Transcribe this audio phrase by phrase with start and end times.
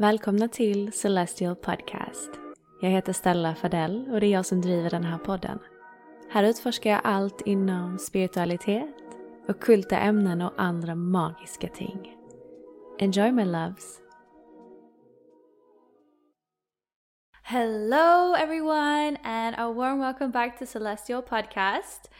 [0.00, 2.30] Välkomna till Celestial Podcast.
[2.80, 5.58] Jag heter Stella Fadell och det är jag som driver den här podden.
[6.30, 8.94] Här utforskar jag allt inom spiritualitet,
[9.48, 12.16] ockulta ämnen och andra magiska ting.
[12.98, 14.00] Enjoy my loves!
[17.42, 22.10] Hello, everyone, and a warm welcome back to Celestial Podcast.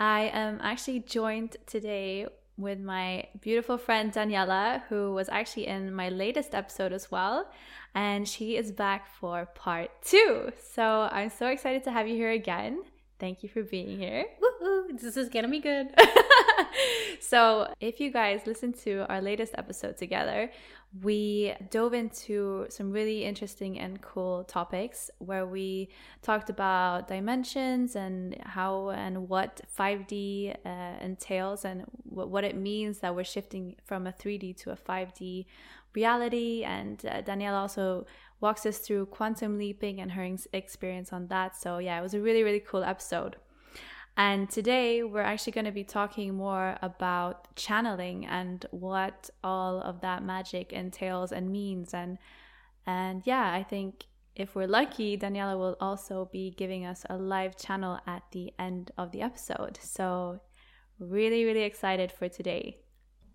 [0.00, 2.26] I am actually joined today
[2.58, 7.48] with my beautiful friend Daniela, who was actually in my latest episode as well.
[7.94, 10.52] And she is back for part two.
[10.72, 12.82] So I'm so excited to have you here again.
[13.18, 14.26] Thank you for being here.
[14.40, 15.88] Woo-hoo, this is gonna be good.
[17.20, 20.50] so, if you guys listened to our latest episode together,
[21.02, 25.90] we dove into some really interesting and cool topics where we
[26.22, 33.00] talked about dimensions and how and what 5D uh, entails and what, what it means
[33.00, 35.44] that we're shifting from a 3D to a 5D
[35.94, 36.64] reality.
[36.64, 38.06] And uh, Daniela also
[38.40, 41.56] walks us through quantum leaping and her experience on that.
[41.56, 43.36] So, yeah, it was a really, really cool episode.
[44.18, 50.00] And today we're actually going to be talking more about channeling and what all of
[50.00, 51.94] that magic entails and means.
[51.94, 52.18] And
[52.84, 57.56] and yeah, I think if we're lucky, Daniela will also be giving us a live
[57.56, 59.78] channel at the end of the episode.
[59.80, 60.40] So
[60.98, 62.78] really, really excited for today.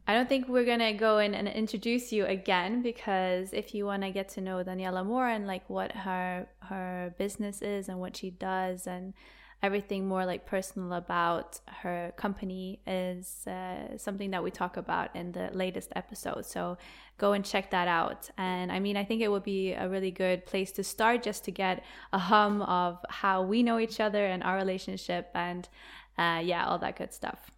[0.05, 4.03] I don't think we're gonna go in and introduce you again because if you want
[4.03, 8.17] to get to know Daniela more and like what her her business is and what
[8.17, 9.13] she does and
[9.61, 15.31] everything more like personal about her company is uh, something that we talk about in
[15.31, 16.45] the latest episode.
[16.45, 16.77] So
[17.17, 18.29] go and check that out.
[18.37, 21.45] And I mean, I think it would be a really good place to start just
[21.45, 21.81] to get
[22.11, 25.69] a hum of how we know each other and our relationship and
[26.17, 27.52] uh, yeah, all that good stuff.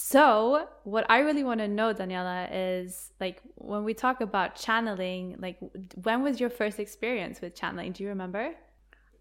[0.00, 5.34] So, what I really want to know, Daniela, is like when we talk about channeling,
[5.40, 5.58] like
[6.02, 7.90] when was your first experience with channeling?
[7.92, 8.54] Do you remember?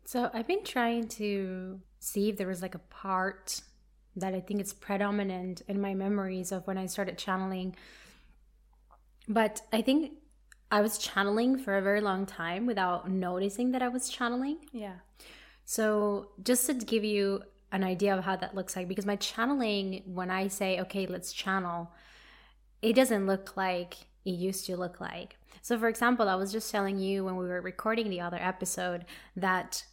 [0.06, 3.60] So, I've been trying to see if there was like a part
[4.18, 7.76] that I think is predominant in my memories of when I started channeling.
[9.28, 10.12] But I think
[10.70, 14.60] I was channeling for a very long time without noticing that I was channeling.
[14.72, 14.98] Yeah.
[15.66, 17.42] So, just to give you
[17.72, 21.34] an idea of how that looks like because my channeling when i say okay let's
[21.34, 21.92] channel
[22.82, 23.96] it doesn't look like
[24.26, 25.38] it used to look like.
[25.62, 29.06] So for example i was just telling you when we were recording the other episode
[29.36, 29.84] that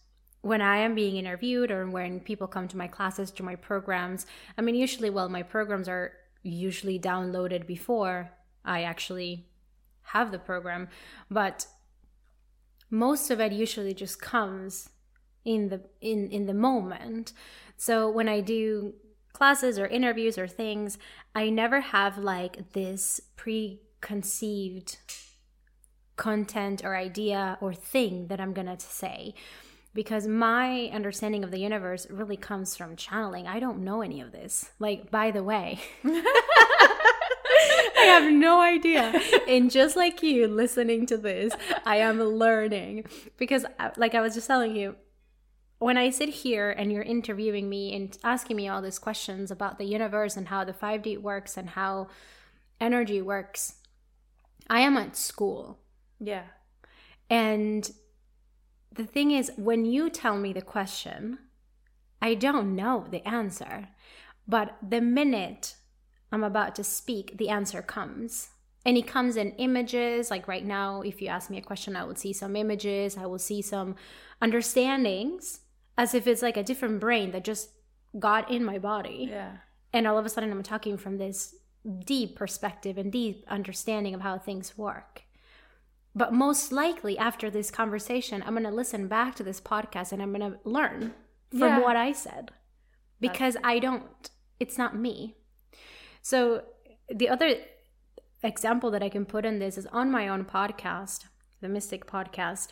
[0.43, 4.27] when i am being interviewed or when people come to my classes to my programs
[4.57, 6.13] i mean usually well my programs are
[6.43, 8.31] usually downloaded before
[8.65, 9.49] i actually
[10.03, 10.87] have the program
[11.31, 11.67] but
[12.91, 14.91] most of it usually just comes
[15.45, 17.33] in the in in the moment
[17.77, 18.95] so when I do
[19.33, 20.99] classes or interviews or things,
[21.35, 24.99] I never have like this preconceived
[26.17, 29.35] content or idea or thing that I'm going to say
[29.95, 33.47] because my understanding of the universe really comes from channeling.
[33.47, 34.71] I don't know any of this.
[34.81, 36.25] Like, by the way, I
[37.97, 39.19] have no idea.
[39.49, 41.55] And just like you listening to this,
[41.87, 43.05] I am learning
[43.37, 44.97] because, uh, like I was just telling you,
[45.79, 49.79] when I sit here and you're interviewing me and asking me all these questions about
[49.79, 52.09] the universe and how the 5D works and how
[52.81, 53.77] energy works,
[54.69, 55.81] I am at school.
[56.21, 56.45] Yeah.
[57.29, 57.91] And
[58.93, 61.39] the thing is, when you tell me the question,
[62.23, 63.89] I don't know the answer.
[64.47, 65.77] But the minute
[66.31, 68.51] I'm about to speak, the answer comes.
[68.87, 70.31] And it comes in images.
[70.31, 73.27] Like right now, if you ask me a question, I will see some images, I
[73.27, 73.97] will see some
[74.41, 75.61] understandings
[75.97, 77.71] as if it's like a different brain that just
[78.19, 79.29] got in my body.
[79.31, 79.57] Yeah.
[79.93, 81.55] And all of a sudden, I'm talking from this
[82.05, 85.23] deep perspective and deep understanding of how things work.
[86.15, 90.23] But most likely, after this conversation, I'm going to listen back to this podcast and
[90.23, 91.13] I'm going to learn
[91.51, 91.81] from Yeah.
[91.81, 92.53] what I said
[93.21, 94.31] because I don't,
[94.61, 95.37] it's not me.
[96.23, 96.63] So,
[97.15, 97.57] the other
[98.43, 101.25] example that I can put in this is on my own podcast,
[101.61, 102.69] the Mystic Podcast.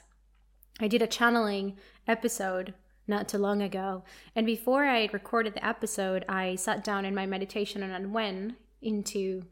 [0.81, 1.77] I did a channeling
[2.09, 2.75] episode
[3.07, 4.05] not too long ago.
[4.37, 9.45] And before I recorded the episode, I sat down in my meditation and went into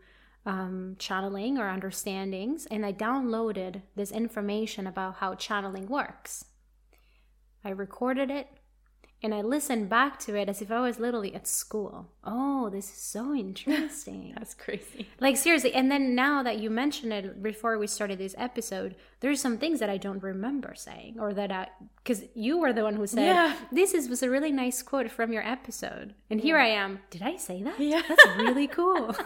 [0.47, 6.47] um, channeling or understandings, and I downloaded this information about how channeling works.
[7.65, 8.49] I recorded it
[9.23, 12.09] and I listened back to it as if I was literally at school.
[12.25, 14.33] Oh, this is so interesting.
[14.39, 15.09] That's crazy.
[15.21, 19.41] Like seriously, and then now that you mention it before we started this episode, there's
[19.41, 21.69] some things that I don't remember saying or that I
[22.03, 23.55] because you were the one who said Yeah.
[23.71, 26.15] this is was a really nice quote from your episode.
[26.31, 27.01] And here I am.
[27.11, 27.79] Did I say that?
[27.79, 28.03] Yeah.
[28.09, 29.15] That's really cool.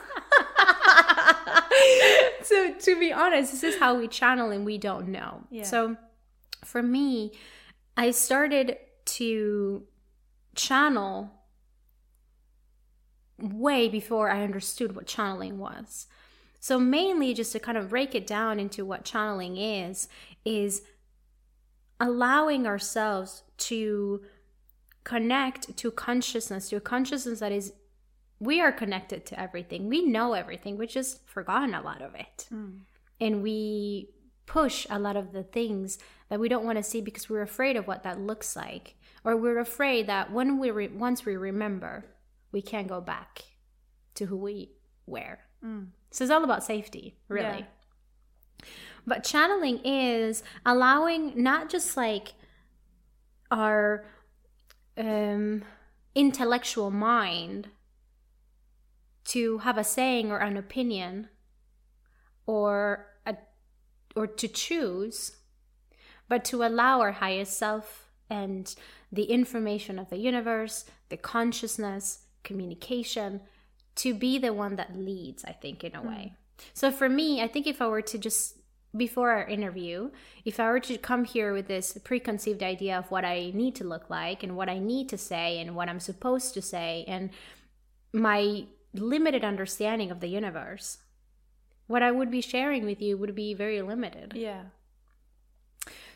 [2.42, 5.44] so to be honest, this is how we channel and we don't know.
[5.50, 5.64] Yeah.
[5.64, 5.96] So
[6.64, 7.32] for me,
[7.96, 8.76] I started
[9.06, 9.84] to
[10.54, 11.30] channel
[13.38, 16.06] way before I understood what channeling was.
[16.60, 20.08] So mainly just to kind of break it down into what channeling is
[20.44, 20.82] is
[22.00, 24.22] allowing ourselves to
[25.04, 27.72] connect to consciousness, to a consciousness that is
[28.40, 29.88] we are connected to everything.
[29.88, 30.76] We know everything.
[30.76, 32.46] We just forgotten a lot of it.
[32.48, 32.78] Hmm.
[33.20, 34.08] And we
[34.54, 35.98] push a lot of the things
[36.28, 38.94] that we don't want to see because we're afraid of what that looks like.
[39.24, 42.04] Or we're afraid that when we re- once we remember
[42.52, 43.42] we can't go back
[44.14, 44.70] to who we
[45.06, 45.38] were.
[46.12, 47.66] So it's all about safety really.
[49.04, 52.34] But channeling is allowing not just like
[53.50, 54.04] our
[54.96, 55.64] um,
[56.14, 57.70] intellectual mind
[59.24, 61.28] to have a saying or an opinion
[62.46, 63.06] or
[64.14, 65.36] or to choose
[66.28, 68.74] but to allow our highest self and
[69.12, 73.40] the information of the universe the consciousness communication
[73.94, 76.08] to be the one that leads i think in a hmm.
[76.08, 76.32] way.
[76.72, 78.58] So for me i think if i were to just
[78.96, 80.10] before our interview
[80.44, 83.84] if i were to come here with this preconceived idea of what i need to
[83.84, 87.30] look like and what i need to say and what i'm supposed to say and
[88.12, 88.64] my
[88.94, 90.98] limited understanding of the universe
[91.86, 94.62] what i would be sharing with you would be very limited Yeah.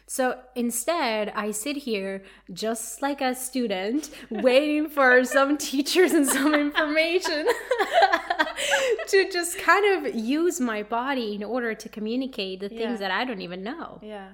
[0.06, 2.22] so instead, I sit here
[2.52, 7.46] just like a student, waiting for some teachers and some information
[9.08, 12.78] to just kind of use my body in order to communicate the Yeah.
[12.78, 14.00] things that I don't even know.
[14.02, 14.28] Yeah.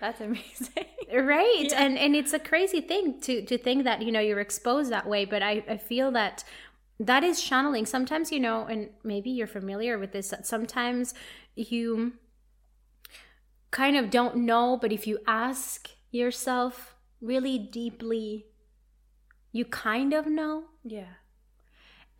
[0.00, 0.86] That's amazing.
[1.10, 1.70] Right.
[1.74, 5.06] And and it's a crazy thing to to think that, you know, you're exposed that
[5.08, 6.44] way, but I, I feel that
[7.00, 7.86] that is channeling.
[7.86, 11.14] Sometimes, you know, and maybe you're familiar with this, that sometimes
[11.54, 12.14] you
[13.70, 18.46] kind of don't know, but if you ask yourself really deeply,
[19.52, 20.64] you kind of know.
[20.84, 21.14] yeah.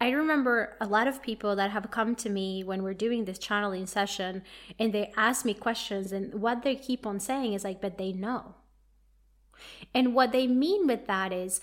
[0.00, 3.38] I remember a lot of people that have come to me when we're doing this
[3.38, 4.42] channeling session
[4.78, 8.12] and they ask me questions, and what they keep on saying is like, but they
[8.12, 8.54] know.
[9.92, 11.60] And what they mean with that is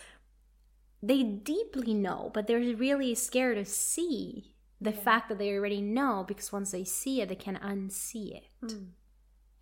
[1.02, 6.26] they deeply know, but they're really scared to see the fact that they already know
[6.28, 8.50] because once they see it, they can unsee it.
[8.62, 8.84] Hmm.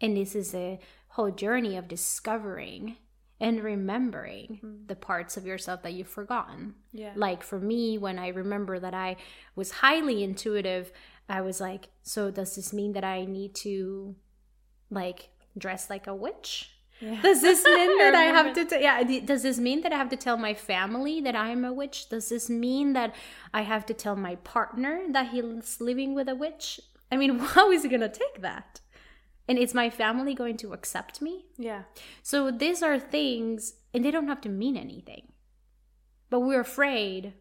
[0.01, 2.97] And this is a whole journey of discovering
[3.39, 4.85] and remembering hmm.
[4.87, 6.75] the parts of yourself that you've forgotten.
[6.91, 7.13] Yeah.
[7.15, 9.17] Like for me, when I remember that I
[9.55, 10.91] was highly intuitive,
[11.29, 14.15] I was like, so does this mean that I need to
[14.89, 16.72] like dress like a witch?
[17.21, 18.65] Does this mean that I have to?
[18.65, 19.03] T- yeah.
[19.03, 22.09] Does this mean that I have to tell my family that I'm a witch?
[22.09, 23.13] Does this mean that
[23.53, 26.79] I have to tell my partner that he's living with a witch?
[27.11, 28.79] I mean, how is he gonna take that?
[29.47, 31.45] And is my family going to accept me?
[31.57, 31.83] Yeah.
[32.21, 35.33] So these are things, and they don't have to mean anything.
[36.29, 37.33] But we're afraid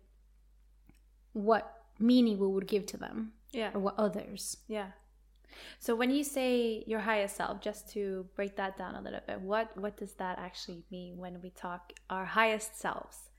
[1.32, 3.70] what meaning we would give to them Yeah.
[3.72, 4.56] or what others.
[4.66, 4.88] Yeah.
[5.78, 9.40] So when you say your highest self, just to break that down a little bit,
[9.40, 13.30] what what does that actually mean when we talk our highest selves?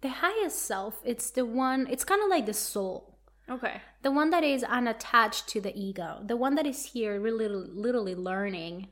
[0.00, 3.18] The highest self, it's the one, it's kind of like the soul.
[3.50, 3.80] Okay.
[4.02, 6.22] The one that is unattached to the ego.
[6.24, 8.88] The one that is here really literally learning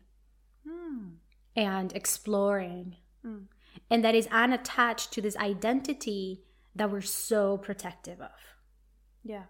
[0.66, 1.08] hmm.
[1.54, 2.96] and exploring.
[3.22, 3.44] Hmm.
[3.90, 6.42] And that is unattached to this identity
[6.74, 8.30] that we're so protective of.
[9.22, 9.44] Yeah.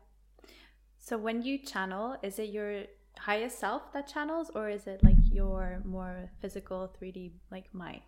[1.06, 2.82] So when you channel, is it your
[3.16, 8.02] highest self that channels or is it like your more physical 3D like mind?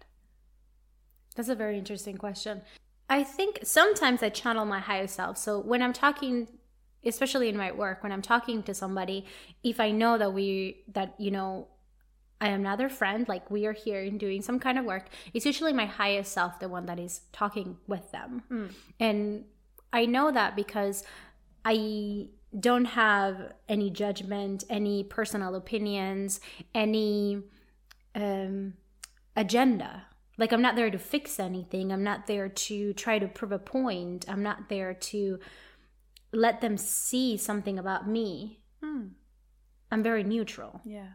[1.36, 2.60] That's a very interesting question.
[3.08, 5.38] I think sometimes I channel my higher self.
[5.38, 6.48] So when I'm talking,
[7.04, 9.26] especially in my work, when I'm talking to somebody,
[9.62, 11.68] if I know that we, that, you know,
[12.40, 15.46] I am another friend, like we are here and doing some kind of work, it's
[15.46, 18.42] usually my highest self, the one that is talking with them.
[18.48, 18.66] Hmm.
[18.98, 19.44] And
[19.92, 21.04] I know that because
[21.64, 26.40] I don't have any judgment, any personal opinions,
[26.74, 27.42] any
[28.14, 28.74] um,
[29.36, 30.06] agenda.
[30.38, 31.92] Like I'm not there to fix anything.
[31.92, 34.24] I'm not there to try to prove a point.
[34.28, 35.38] I'm not there to
[36.32, 38.60] let them see something about me.
[39.90, 40.80] I'm very neutral.
[40.84, 41.08] Yeah.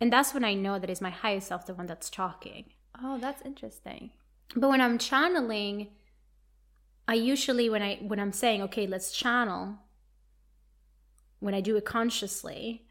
[0.00, 2.66] And that's when I know that is my highest self, the one that's talking.
[3.02, 4.10] Oh, that's interesting.
[4.54, 5.88] But when I'm channeling,
[7.06, 9.78] I usually when I when I'm saying, okay, let's channel,
[11.40, 12.86] when I do it consciously,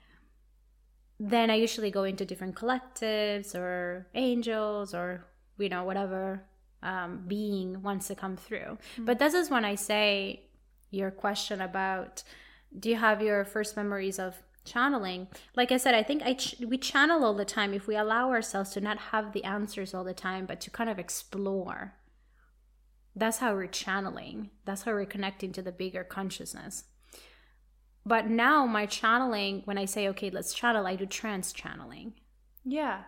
[1.19, 5.25] then I usually go into different collectives or angels or
[5.57, 6.43] you know whatever
[6.83, 8.77] um, being wants to come through.
[8.97, 10.43] But this is when I say
[10.91, 12.23] your question about
[12.77, 14.35] do you have your first memories of
[14.65, 15.27] channeling?
[15.55, 18.29] Like I said, I think I ch- we channel all the time if we allow
[18.29, 21.93] ourselves to not have the answers all the time, but to kind of explore.
[23.15, 24.51] That's how we're channeling.
[24.65, 26.83] That's how we're connecting to the bigger consciousness.
[28.07, 32.13] But now my channeling, when I say, okay, let's channel, I do trance channeling.
[32.63, 33.01] Yeah.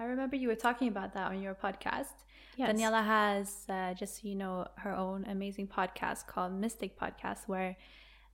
[0.00, 2.14] I remember you were talking about that on your podcast.
[2.56, 2.72] Yes.
[2.72, 7.76] Daniela has, uh, just so you know, her own amazing podcast called Mystic Podcast, where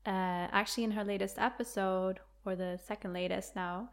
[0.06, 3.90] uh, actually in her latest episode, or the second latest now,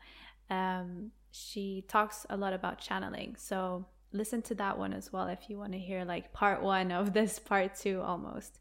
[0.51, 3.35] um, she talks a lot about channeling.
[3.39, 6.91] So listen to that one as well if you want to hear like part one
[6.91, 8.59] of this part two almost.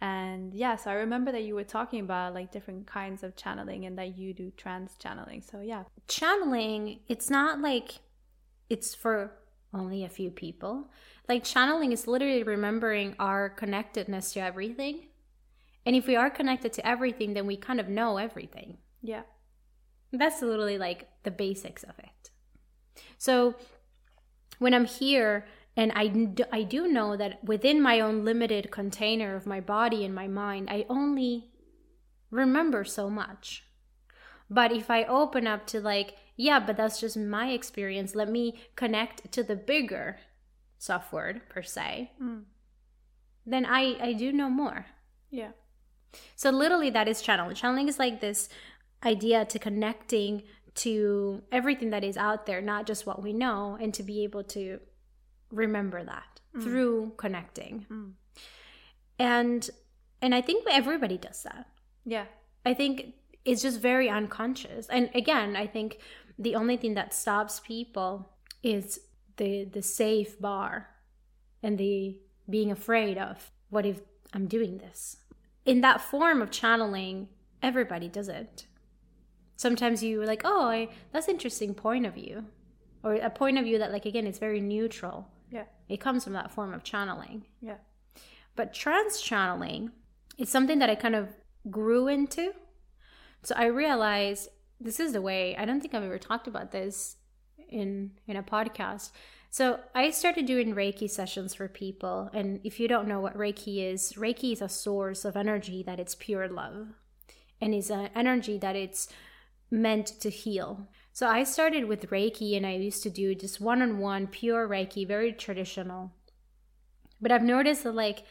[0.00, 3.86] And yeah, so I remember that you were talking about like different kinds of channeling
[3.86, 5.40] and that you do trance channeling.
[5.42, 5.84] So yeah.
[6.08, 8.00] channeling it's not like
[8.68, 9.32] it's for
[9.72, 10.88] only a few people
[11.28, 15.08] like channeling is literally remembering our connectedness to everything
[15.84, 19.22] and if we are connected to everything then we kind of know everything Yeah.
[20.12, 22.30] that's literally like the basics of it
[23.18, 23.56] so
[24.60, 25.44] when i'm here
[25.76, 30.14] and I, I do know that within my own limited container of my body and
[30.14, 31.50] my mind i only
[32.30, 33.64] remember so much
[34.50, 38.60] but if I open up to like, yeah, but that's just my experience, let me
[38.76, 40.18] connect to the bigger
[40.78, 42.42] software per se, mm.
[43.46, 44.86] then I, I do know more.
[45.30, 45.52] Yeah.
[46.36, 47.56] So literally that is channeling.
[47.56, 48.48] Channeling is like this
[49.04, 50.42] idea to connecting
[50.76, 54.44] to everything that is out there, not just what we know, and to be able
[54.44, 54.80] to
[55.54, 56.62] remember that mm.
[56.62, 57.86] through connecting.
[57.90, 58.12] Mm.
[59.18, 59.70] And
[60.20, 61.66] and I think everybody does that.
[62.04, 62.24] Yeah.
[62.64, 64.86] I think it's just very unconscious.
[64.88, 65.98] And again, I think
[66.38, 68.30] the only thing that stops people
[68.62, 69.00] is
[69.36, 70.90] the the safe bar
[71.62, 74.00] and the being afraid of what if
[74.32, 75.16] I'm doing this.
[75.64, 77.28] In that form of channeling,
[77.62, 78.66] everybody does it.
[79.56, 82.46] Sometimes you're like, "Oh, I, that's interesting point of view."
[83.02, 85.28] Or a point of view that like again, it's very neutral.
[85.54, 85.66] Yeah.
[85.88, 87.44] It comes from that form of channeling.
[87.62, 87.76] Yeah.
[88.56, 89.92] But trance channeling
[90.36, 91.28] is something that I kind of
[91.70, 92.52] grew into.
[93.44, 94.48] So I realized
[94.80, 95.56] this is the way.
[95.56, 97.16] I don't think I've ever talked about this
[97.68, 99.12] in in a podcast.
[99.50, 103.88] So I started doing Reiki sessions for people, and if you don't know what Reiki
[103.92, 106.88] is, Reiki is a source of energy that it's pure love,
[107.60, 109.06] and is an energy that it's
[109.70, 110.88] meant to heal.
[111.14, 115.32] So I started with Reiki, and I used to do just one-on-one pure Reiki, very
[115.32, 116.10] traditional.
[117.20, 118.24] But I've noticed that like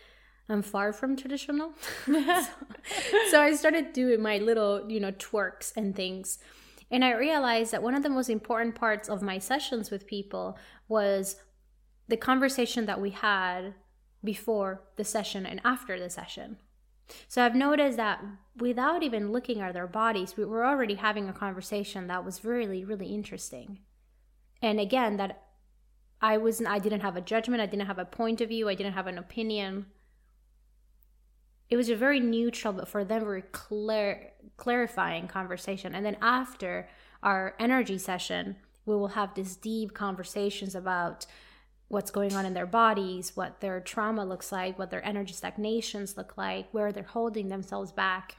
[0.50, 1.72] I'm far from traditional.
[2.06, 2.44] so,
[3.32, 6.40] so I started doing my little, you know, twerks and things.
[6.92, 10.58] And I realized that one of the most important parts of my sessions with people
[10.90, 11.38] was
[12.10, 13.76] the conversation that we had
[14.26, 16.58] before the session and after the session.
[17.28, 18.24] So I've noticed that
[18.58, 22.84] without even looking at their bodies, we were already having a conversation that was really,
[22.86, 23.80] really interesting.
[24.62, 25.44] And again, that
[26.22, 28.76] I wasn't I didn't have a judgment, I didn't have a point of view, I
[28.76, 29.88] didn't have an opinion.
[31.70, 35.96] it was a very neutral, but for them, very clear, clarifying conversation.
[35.96, 36.88] And then after
[37.24, 41.26] our energy session, we will have these deep conversations about
[41.94, 46.18] what's going on in their bodies, what their trauma looks like, what their energy stagnations
[46.18, 48.38] look like, where they're holding themselves back.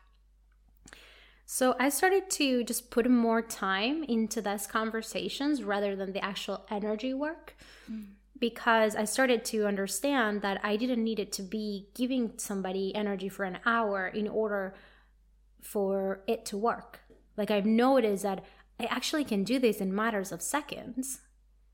[1.47, 6.67] So I started to just put more time into those conversations rather than the actual
[6.71, 7.57] energy work.
[7.91, 8.07] Mm.
[8.41, 13.29] Because I started to understand that I didn't need it to be giving somebody energy
[13.29, 14.75] for an hour in order
[15.63, 17.01] for it to work.
[17.37, 18.45] Like I've noticed that
[18.81, 21.21] I actually can do this in matters of seconds.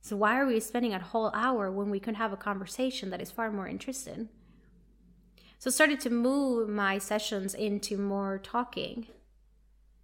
[0.01, 3.21] So why are we spending a whole hour when we could have a conversation that
[3.21, 4.29] is far more interesting?
[5.59, 9.09] So I started to move my sessions into more talking.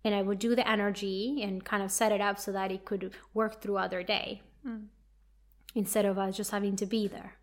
[0.05, 2.85] And I would do the energy and kind of set it up so that it
[2.85, 4.85] could work through other day mm.
[5.75, 7.39] instead of us just having to be there.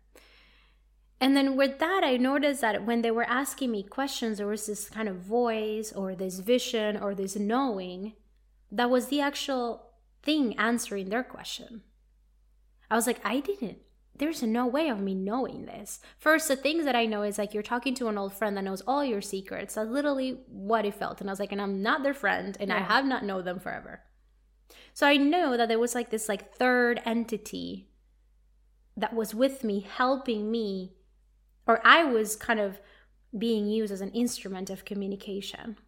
[1.20, 4.66] And then with that, I noticed that when they were asking me questions, there was
[4.66, 8.14] this kind of voice or this vision or this knowing
[8.70, 9.90] that was the actual
[10.22, 11.82] thing answering their question.
[12.94, 13.78] I was like, I didn't.
[14.16, 15.98] There's no way of me knowing this.
[16.16, 18.62] First, the things that I know is like you're talking to an old friend that
[18.62, 19.74] knows all your secrets.
[19.74, 21.20] That's literally what it felt.
[21.20, 22.76] And I was like, and I'm not their friend, and yeah.
[22.76, 24.02] I have not known them forever.
[24.92, 27.88] So I know that there was like this like third entity
[28.96, 30.92] that was with me, helping me,
[31.66, 32.80] or I was kind of
[33.36, 35.78] being used as an instrument of communication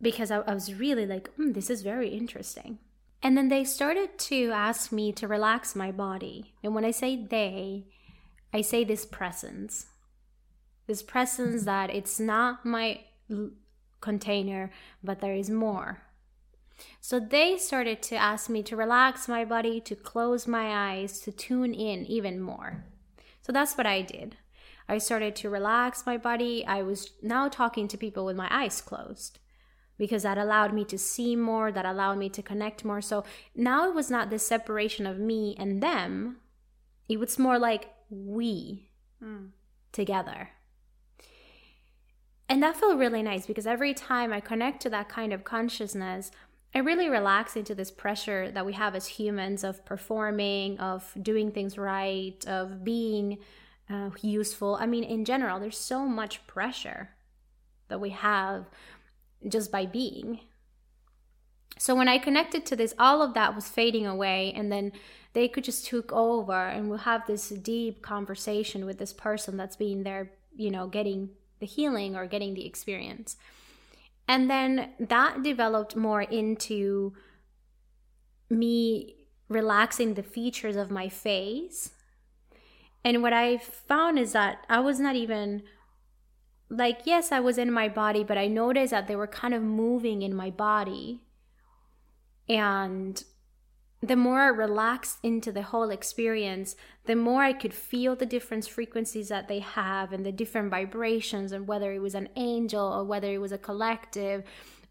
[0.00, 2.78] because I, I was really like, mm, this is very interesting.
[3.22, 6.54] And then they started to ask me to relax my body.
[6.62, 7.86] And when I say they,
[8.52, 9.86] I say this presence.
[10.86, 13.00] This presence that it's not my
[14.00, 14.70] container,
[15.04, 16.02] but there is more.
[17.02, 21.30] So they started to ask me to relax my body, to close my eyes, to
[21.30, 22.86] tune in even more.
[23.42, 24.36] So that's what I did.
[24.88, 26.64] I started to relax my body.
[26.66, 29.39] I was now talking to people with my eyes closed
[30.00, 33.02] because that allowed me to see more, that allowed me to connect more.
[33.02, 33.22] So
[33.54, 36.38] now it was not this separation of me and them,
[37.06, 38.88] it was more like we
[39.22, 39.50] mm.
[39.92, 40.48] together.
[42.48, 46.30] And that felt really nice because every time I connect to that kind of consciousness,
[46.74, 51.52] I really relax into this pressure that we have as humans of performing, of doing
[51.52, 53.36] things right, of being
[53.90, 54.78] uh, useful.
[54.80, 57.10] I mean, in general, there's so much pressure
[57.88, 58.64] that we have
[59.48, 60.40] just by being.
[61.78, 64.92] So when I connected to this, all of that was fading away, and then
[65.32, 69.76] they could just took over, and we'll have this deep conversation with this person that's
[69.76, 73.36] being there, you know, getting the healing or getting the experience.
[74.28, 77.14] And then that developed more into
[78.48, 79.14] me
[79.48, 81.92] relaxing the features of my face.
[83.04, 85.62] And what I found is that I was not even
[86.70, 89.62] like yes i was in my body but i noticed that they were kind of
[89.62, 91.20] moving in my body.
[92.48, 93.22] And
[94.02, 98.66] the more i relaxed into the whole experience the more i could feel the different
[98.66, 103.04] frequencies that they have and the different vibrations and whether it was an angel or
[103.04, 104.42] whether it was a collective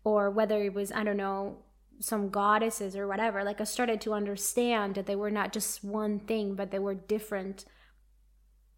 [0.04, 1.58] or whether it was i don't know
[2.02, 3.44] some goddesses or whatever.
[3.44, 6.94] Like i started to understand that they were not just one thing but they were
[6.94, 7.65] different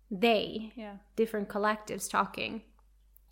[0.09, 0.95] they yeah.
[1.15, 2.61] different collectives talking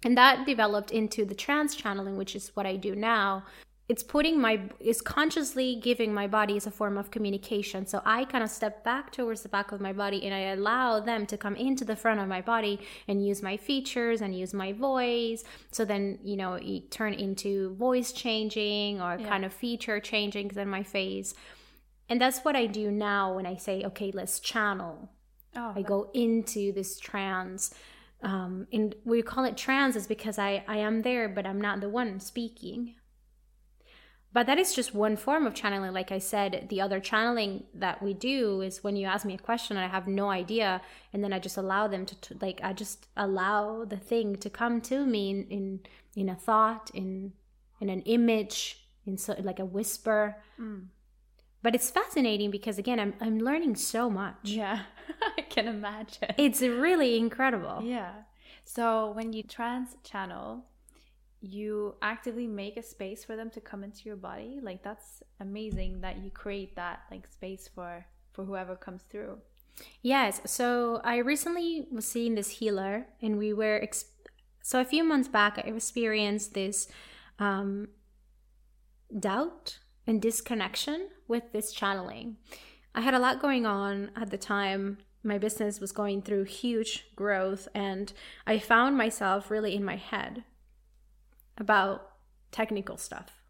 [0.03, 3.43] and that developed into the trance channeling which is what i do now.
[3.89, 7.88] It's putting my is consciously giving my body as a form of communication.
[7.88, 10.99] So i kind of step back towards the back of my body and i allow
[10.99, 14.53] them to come into the front of my body and use my features and use
[14.53, 15.43] my voice.
[15.71, 19.27] So then you know it turn into voice changing or yeah.
[19.27, 21.33] kind of feature changing in my face.
[22.09, 25.09] And that's what i do now when i say okay let's channel.
[25.55, 27.73] Oh, i go into this trance
[28.21, 31.79] um, and we call it trance is because I, I am there, but I'm not
[31.79, 32.95] the one speaking.
[34.32, 35.93] But that is just one form of channeling.
[35.93, 39.39] Like I said, the other channeling that we do is when you ask me a
[39.39, 40.82] question and I have no idea,
[41.13, 44.82] and then I just allow them to, like I just allow the thing to come
[44.82, 45.79] to me in in,
[46.15, 47.34] in a thought, in
[47.79, 50.36] in an image, in so like a whisper.
[50.60, 50.89] Mm
[51.61, 54.37] but it's fascinating because again i'm i'm learning so much.
[54.43, 54.81] Yeah
[55.37, 56.33] i can imagine.
[56.37, 57.81] It's really incredible.
[57.83, 58.11] Yeah.
[58.63, 60.65] So when you trance channel
[61.41, 64.59] you actively make a space for them to come into your body?
[64.61, 69.37] Like that's amazing that you create that like space for for whoever comes through.
[70.01, 70.41] Yes.
[70.45, 74.05] So i recently was seeing this healer and we were exp-
[74.61, 76.87] so a few months back i experienced this
[77.39, 77.87] um
[79.17, 82.35] doubt and disconnection with this channeling.
[82.95, 87.05] I had a lot going on at the time my business was going through huge
[87.15, 88.11] growth and
[88.47, 90.43] I found myself really in my head
[91.59, 92.09] about
[92.51, 93.43] technical stuff.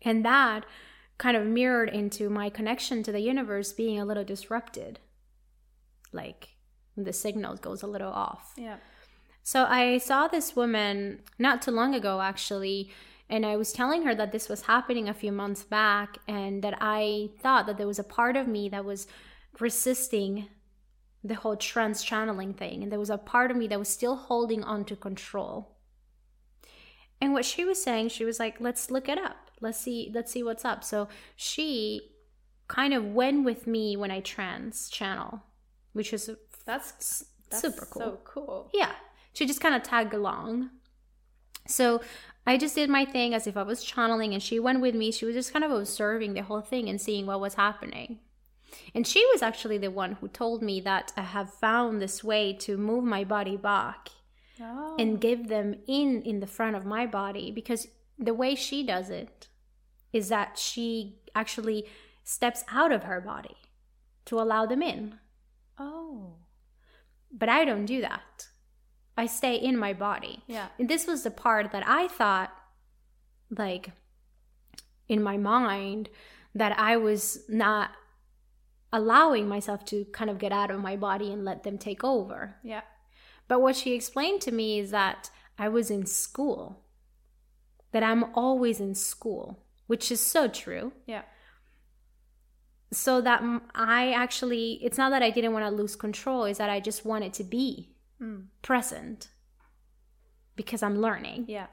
[0.00, 0.64] And that
[1.18, 5.00] kind of mirrored into my connection to the universe being a little disrupted.
[6.12, 6.56] Like
[6.96, 8.54] the signal goes a little off.
[8.56, 8.76] Yeah.
[9.42, 12.90] So I saw this woman not too long ago, actually,
[13.32, 16.76] and I was telling her that this was happening a few months back and that
[16.82, 19.06] I thought that there was a part of me that was
[19.58, 20.48] resisting
[21.24, 22.82] the whole trance channeling thing.
[22.82, 25.78] And there was a part of me that was still holding on to control.
[27.22, 29.50] And what she was saying, she was like, let's look it up.
[29.62, 30.84] Let's see, let's see what's up.
[30.84, 32.10] So she
[32.68, 35.42] kind of went with me when I trance channel,
[35.94, 36.30] which is
[36.66, 38.02] That's, that's super cool.
[38.02, 38.70] So cool.
[38.74, 38.92] yeah,
[39.32, 40.68] she just kind of tagged along.
[41.66, 42.02] So
[42.46, 45.12] I just did my thing as if I was channeling, and she went with me.
[45.12, 48.18] She was just kind of observing the whole thing and seeing what was happening.
[48.94, 52.52] And she was actually the one who told me that I have found this way
[52.54, 54.08] to move my body back
[54.60, 54.96] Oh.
[54.98, 59.08] and give them in in the front of my body because the way she does
[59.10, 59.48] it
[60.12, 61.86] is that she actually
[62.22, 63.56] steps out of her body
[64.26, 65.18] to allow them in.
[65.78, 66.34] oh.
[67.30, 68.48] But I don't do that.
[69.16, 70.42] I stay in my body.
[70.46, 70.68] Yeah.
[70.78, 72.50] And this was the part that I thought,
[73.50, 73.90] like,
[75.08, 76.08] in my mind,
[76.54, 77.90] that I was not
[78.92, 82.56] allowing myself to kind of get out of my body and let them take over.
[82.62, 82.82] Yeah.
[83.48, 86.82] But what she explained to me is that I was in school,
[87.92, 90.92] that I'm always in school, which is so true.
[91.06, 91.22] Yeah.
[92.92, 93.42] So that
[93.74, 97.04] I actually, it's not that I didn't want to lose control, is that I just
[97.04, 97.91] wanted to be
[98.62, 99.28] present
[100.56, 101.46] because I'm learning.
[101.48, 101.66] Yeah.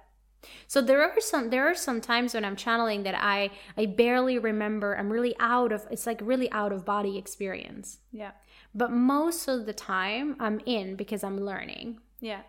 [0.67, 4.37] So there are some there are some times when I'm channeling that I I barely
[4.39, 4.95] remember.
[4.97, 7.97] I'm really out of it's like really out of body experience.
[8.11, 8.31] Yeah.
[8.73, 11.99] But most of the time I'm in because I'm learning.
[12.21, 12.41] Yeah.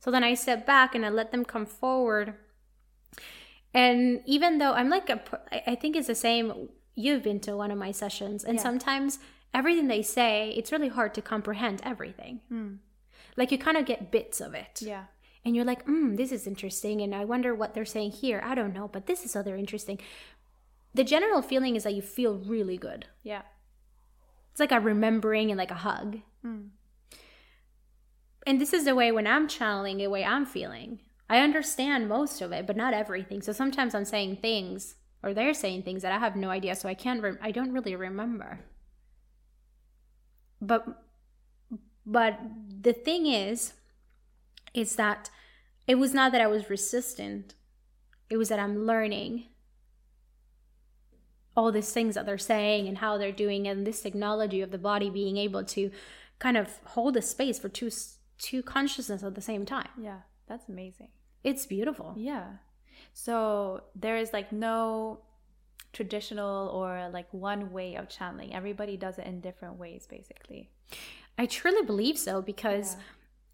[0.00, 2.34] So then I step back and I let them come forward.
[3.74, 5.20] And even though I'm like a,
[5.70, 6.68] I- think it's the same.
[6.94, 8.62] You've been to one of my sessions, and Yeah.
[8.62, 9.18] sometimes
[9.52, 12.40] everything they say, it's really hard to comprehend everything.
[12.48, 12.74] Hmm.
[13.36, 15.04] Like you kind of get bits of it, Yeah.
[15.44, 18.40] and you're like, mm, "This is interesting," and I wonder what they're saying here.
[18.44, 19.98] I don't know, but this is other interesting.
[20.94, 23.06] The general feeling is that you feel really good.
[23.22, 23.42] Yeah.
[24.50, 26.20] It's like a remembering and like a hug.
[28.46, 31.00] And this is the way when I'm channeling, the way I'm feeling.
[31.28, 33.42] I understand most of it, but not everything.
[33.42, 36.88] So sometimes I'm saying things, or they're saying things that I have no idea, so
[36.88, 37.20] I can't.
[37.22, 38.60] Rem- I don't really remember.
[40.60, 40.86] But,
[42.06, 42.38] but
[42.80, 43.72] the thing is,
[44.72, 45.28] is that
[45.86, 47.54] it was not that I was resistant.
[48.30, 49.44] It was that I'm learning
[51.56, 54.78] all these things that they're saying and how they're doing and this technology of the
[54.78, 55.90] body being able to
[56.38, 57.90] kind of hold a space for two
[58.38, 60.18] two consciousness at the same time Yeah.
[60.46, 61.08] That's amazing.
[61.42, 62.58] it's beautiful Yeah.
[63.14, 65.20] So there is like no
[65.94, 68.54] traditional or like one way of channeling.
[68.54, 70.68] Everybody does it in different ways, basically.
[71.38, 72.96] I truly believe so because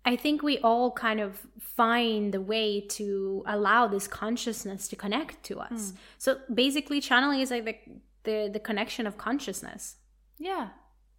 [0.05, 5.43] i think we all kind of find the way to allow this consciousness to connect
[5.45, 5.91] to us.
[5.91, 5.97] Hmm.
[6.19, 7.77] So basically channeling is like the
[8.25, 9.97] the, the connection of consciousness.
[10.39, 10.69] Yeah.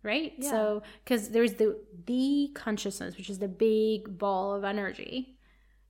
[0.03, 0.33] right?
[0.37, 0.49] Yeah.
[0.49, 5.37] so because there's the the consciousness which is the big ball of energy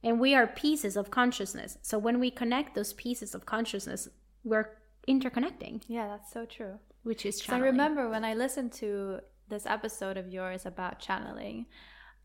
[0.04, 1.78] and we are pieces of consciousness.
[1.82, 4.08] So when we connect those pieces of consciousness
[4.44, 4.70] we're
[5.08, 5.82] interconnecting.
[5.88, 6.80] Yeah, that's so true.
[7.04, 11.66] which is So I remember when I listened to this episode of yours about channeling,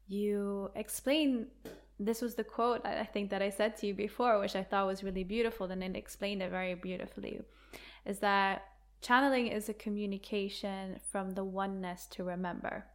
[0.07, 1.47] you explained
[2.01, 4.63] this was the quote I I think that I said to you before, which I
[4.63, 7.41] thought was really beautiful, and it explained it very beautifully.
[8.07, 8.63] Is that
[9.01, 12.87] channeling is a communication from the oneness to remember.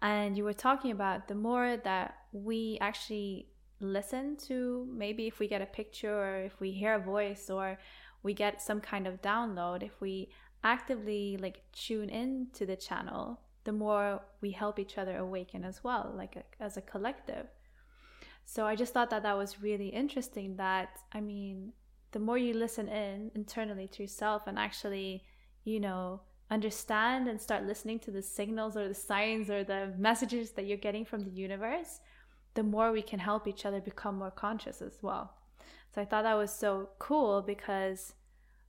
[0.00, 3.48] And you were talking about the more that we actually
[3.80, 7.78] listen to, maybe if we get a picture or if we hear a voice or
[8.22, 10.30] we get some kind of download, if we
[10.64, 15.82] actively like tune in to the channel, the more we help each other awaken as
[15.84, 17.46] well, like a, as a collective.
[18.44, 20.56] So I just thought that that was really interesting.
[20.56, 21.72] That I mean,
[22.12, 25.24] the more you listen in internally to yourself and actually,
[25.64, 26.20] you know,
[26.50, 30.76] understand and start listening to the signals or the signs or the messages that you're
[30.76, 32.00] getting from the universe,
[32.54, 35.32] the more we can help each other become more conscious as well.
[35.94, 38.14] So I thought that was so cool because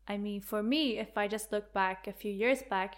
[0.08, 2.98] I mean, for me, if I just look back a few years back,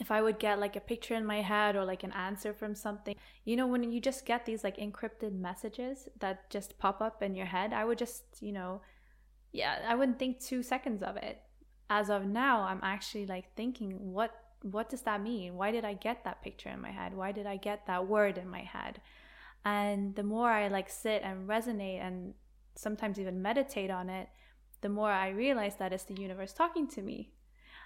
[0.00, 2.74] if I would get like a picture in my head or like an answer from
[2.74, 7.22] something, you know, when you just get these like encrypted messages that just pop up
[7.22, 8.80] in your head, I would just, you know,
[9.52, 11.42] yeah, I wouldn't think two seconds of it.
[11.88, 15.56] As of now, I'm actually like thinking, what what does that mean?
[15.56, 17.14] Why did I get that picture in my head?
[17.14, 19.00] Why did I get that word in my head?
[19.64, 22.34] And the more I like sit and resonate and
[22.74, 24.28] sometimes even meditate on it,
[24.84, 27.30] the more I realize that it's the universe talking to me.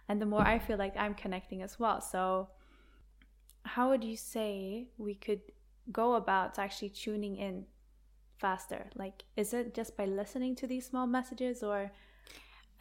[0.08, 2.00] And the more I feel like I'm connecting as well.
[2.00, 2.48] So,
[3.62, 5.42] how would you say we could
[5.92, 7.66] go about actually tuning in
[8.38, 8.90] faster?
[8.96, 11.92] Like, is it just by listening to these small messages or?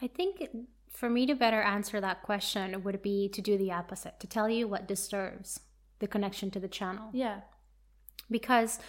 [0.02, 0.42] I think
[0.90, 4.48] for me to better answer that question would be to do the opposite, to tell
[4.48, 5.60] you what disturbs
[6.00, 7.10] the connection to the channel.
[7.12, 7.42] Yeah.
[8.28, 8.80] Because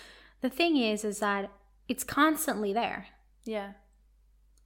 [0.41, 1.51] the thing is, is that
[1.87, 3.09] it's constantly there.
[3.45, 3.73] Yeah.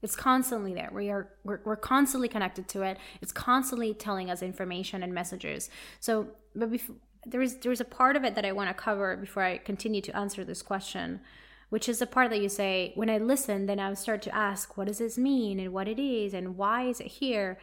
[0.04, 0.89] It's constantly there.
[0.94, 2.98] We are we're, we're constantly connected to it.
[3.22, 5.70] It's constantly telling us information and messages.
[6.00, 9.16] So, but before, there is there's a part of it that I want to cover
[9.16, 11.22] before I continue to answer this question,
[11.70, 14.78] which is the part that you say when I listen, then I start to ask,
[14.78, 17.58] what does this mean and what it is and why is it here?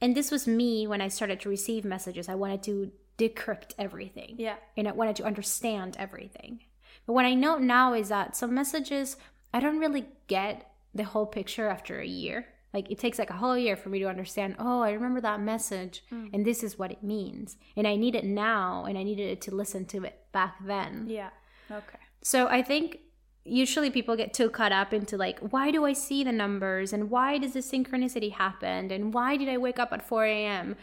[0.00, 2.28] And this was me when I started to receive messages.
[2.28, 4.34] I wanted to decrypt everything.
[4.38, 4.56] Yeah.
[4.76, 6.60] And I wanted to understand everything.
[7.06, 9.16] But what I know now is that some messages
[9.52, 10.67] I don't really get
[10.98, 12.46] the whole picture after a year.
[12.74, 15.40] Like it takes like a whole year for me to understand, oh, I remember that
[15.40, 16.30] message Mm.
[16.34, 17.56] and this is what it means.
[17.76, 21.06] And I need it now and I needed it to listen to it back then.
[21.08, 21.30] Yeah.
[21.70, 21.98] Okay.
[22.22, 22.98] So I think
[23.44, 27.08] usually people get too caught up into like, why do I see the numbers and
[27.08, 30.76] why does this synchronicity happen and why did I wake up at 4 a.m.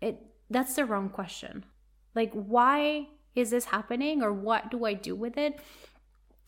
[0.00, 0.16] It
[0.50, 1.64] that's the wrong question.
[2.14, 5.58] Like, why is this happening or what do I do with it?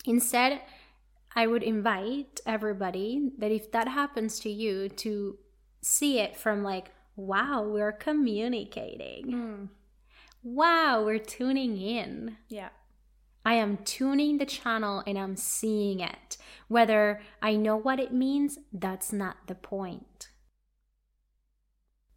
[0.04, 0.60] Instead,
[1.36, 5.38] I would invite everybody that if that happens to you to
[5.82, 9.30] see it from like, wow, we're communicating.
[9.30, 9.64] Hmm.
[10.42, 12.38] Wow, we're tuning in.
[12.48, 12.70] Yeah.
[13.44, 16.38] I am tuning the channel and I'm seeing it.
[16.68, 20.30] Whether I know what it means, that's not the point.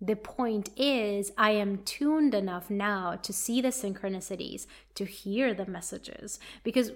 [0.02, 5.66] The point is, I am tuned enough now to see the synchronicities, to hear the
[5.66, 6.94] messages, because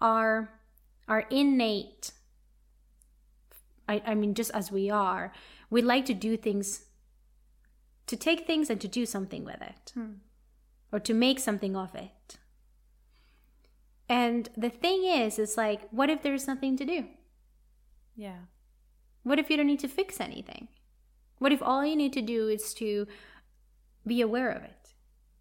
[0.00, 0.50] our
[1.08, 2.12] our innate,
[3.88, 5.32] I, I mean, just as we are,
[5.70, 6.86] we like to do things,
[8.06, 10.12] to take things and to do something with it, hmm.
[10.92, 12.38] or to make something of it.
[14.08, 17.06] And the thing is, it's like, what if there's nothing to do?
[18.14, 18.40] Yeah.
[19.22, 20.68] What if you don't need to fix anything?
[21.38, 23.06] What if all you need to do is to
[24.06, 24.94] be aware of it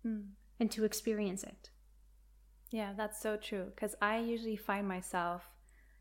[0.03, 0.21] hmm.
[0.59, 1.70] and to experience it?
[2.71, 3.65] Yeah, that's so true.
[3.75, 5.43] Because I usually find myself,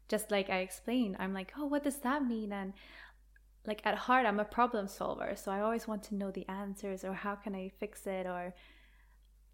[0.08, 2.52] just like I explained, I'm like, oh, what does that mean?
[2.52, 2.72] And
[3.66, 5.34] like at heart, I'm a problem solver.
[5.36, 8.54] So I always want to know the answers or how can I fix it or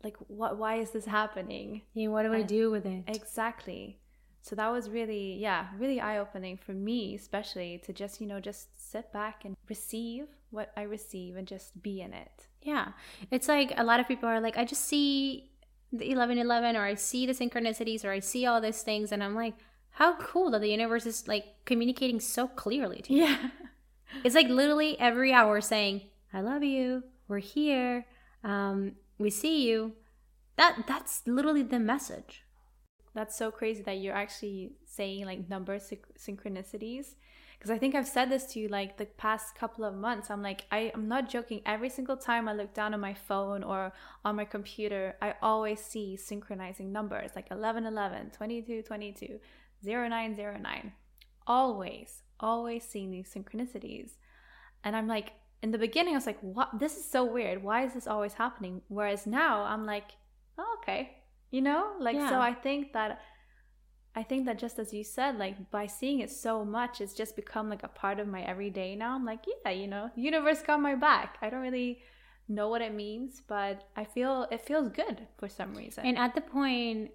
[0.05, 1.83] like, what, why is this happening?
[1.95, 3.05] Yeah, what do I Uh, do with it?
[3.09, 3.99] Exactly.
[4.43, 8.39] So that was really, yeah, really eye opening for me, especially to just, you know,
[8.39, 12.47] just sit back and receive what I receive and just be in it.
[12.63, 12.93] Yeah.
[13.33, 15.51] It's like a lot of people are like, I just see
[15.99, 19.13] the 1111 or I see the synchronicities or I see all these things.
[19.13, 19.55] And I'm like,
[19.91, 23.25] how cool that the universe is like communicating so clearly to you.
[23.25, 23.51] Yeah.
[24.25, 27.03] It's like literally every hour saying, I love you.
[27.29, 28.07] We're here.
[28.45, 29.93] Um, we see you.
[30.57, 32.45] That that's literally the message.
[33.15, 37.15] That's so crazy that you're actually saying like number synch- synchronicities.
[37.67, 40.31] Because I think I've said this to you like the past couple of months.
[40.31, 41.63] I'm like, I, I'm not joking.
[41.67, 43.93] Every single time I look down on my phone or
[44.25, 49.41] on my computer, I always see synchronizing numbers like 1111, 2222,
[49.83, 50.93] 0909.
[51.49, 54.11] Always, always seeing these synchronicities.
[54.85, 56.79] And I'm like, in the beginning, I was like, what?
[56.79, 57.65] This is so weird.
[57.65, 58.83] Why is this always happening?
[58.87, 60.13] Whereas now I'm like,
[60.57, 61.17] oh, okay.
[61.51, 61.97] You know?
[61.99, 62.31] Like, Yeah.
[62.31, 63.21] so I think that.
[64.17, 67.37] I think that just as you said, like by seeing it so much, it's just
[67.37, 69.15] become like a part of my everyday now.
[69.15, 71.37] I'm like, yeah, you know, universe got my back.
[71.43, 72.01] I don't really
[72.49, 76.07] know what it means, but I feel it feels good for some reason.
[76.07, 77.11] And at the point,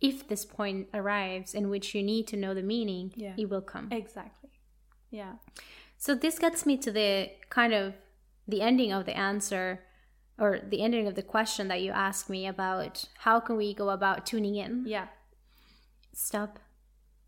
[0.00, 3.34] if this point arrives in which you need to know the meaning, Yeah.
[3.36, 3.88] it will come.
[3.90, 4.50] exactly.
[5.10, 5.34] Yeah.
[5.98, 7.94] So this gets me to the kind of
[8.46, 9.82] the ending of the answer
[10.38, 13.88] or the ending of the question that you asked me about how can we go
[13.90, 14.84] about tuning in?
[14.86, 15.06] Yeah.
[16.16, 16.58] Stop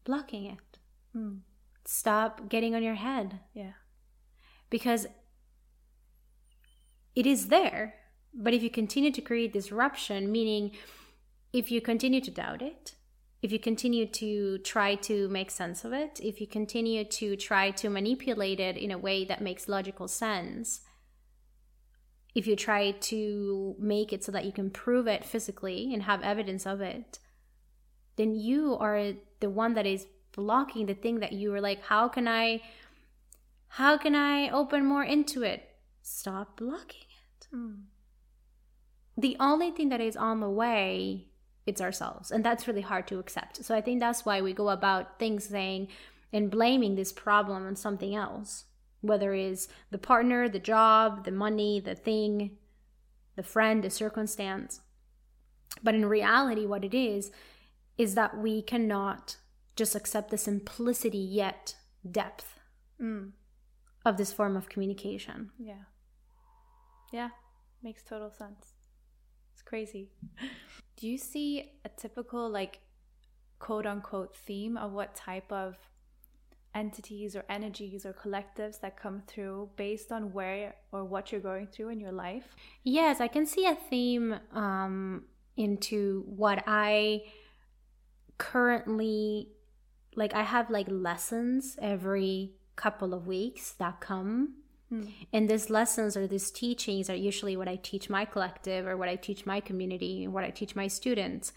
[0.05, 0.79] blocking it.
[1.15, 1.41] Mm.
[1.85, 3.75] Stop getting on your head Yeah.
[4.71, 5.07] because
[7.15, 7.97] it is there.
[8.33, 10.75] But if you continue to create disruption, meaning
[11.53, 12.95] if you continue to doubt it,
[13.43, 17.71] if you continue to try to make sense of it, if you continue to try
[17.73, 20.81] to manipulate it in a way that makes logical sense,
[22.35, 26.23] if you try to make it so that you can prove it physically and have
[26.23, 27.19] evidence of it,
[28.19, 32.09] then you are the one that is blocking the thing that you were like, how
[32.09, 32.61] can I
[33.69, 35.69] how can I open more into it
[36.09, 37.47] stop blocking it.
[37.51, 37.73] Hmm.
[39.17, 41.27] The only thing that is on the way,
[41.67, 42.31] it's ourselves.
[42.31, 43.65] And that's really hard to accept.
[43.65, 45.89] So I think that's why we go about things saying
[46.33, 48.65] and blaming this problem on something else,
[49.01, 52.57] whether it's the partner, the job, the money, the thing,
[53.37, 54.81] the friend, the circumstance.
[55.83, 57.31] But in reality, what it is,
[57.99, 59.37] is that we cannot
[59.77, 61.75] just accept the simplicity yet
[62.09, 62.59] depth
[64.05, 65.51] of this form of communication.
[65.59, 65.85] Yeah.
[67.13, 67.29] Yeah.
[67.83, 68.75] Makes total sense.
[69.53, 70.11] It's crazy.
[70.97, 72.81] Do you see a typical, like,
[73.59, 75.77] quote unquote theme of what type of
[76.75, 81.67] entities or energies or collectives that come through based on where or what you're going
[81.67, 82.55] through in your life?
[82.85, 85.25] Yes, I can see a theme um,
[85.57, 87.23] into what I
[88.39, 89.49] currently
[90.15, 90.35] like.
[90.35, 94.55] I have like lessons every couple of weeks that come.
[94.89, 95.03] Hmm.
[95.33, 99.09] And these lessons or these teachings are usually what I teach my collective or what
[99.09, 101.53] I teach my community and what I teach my students.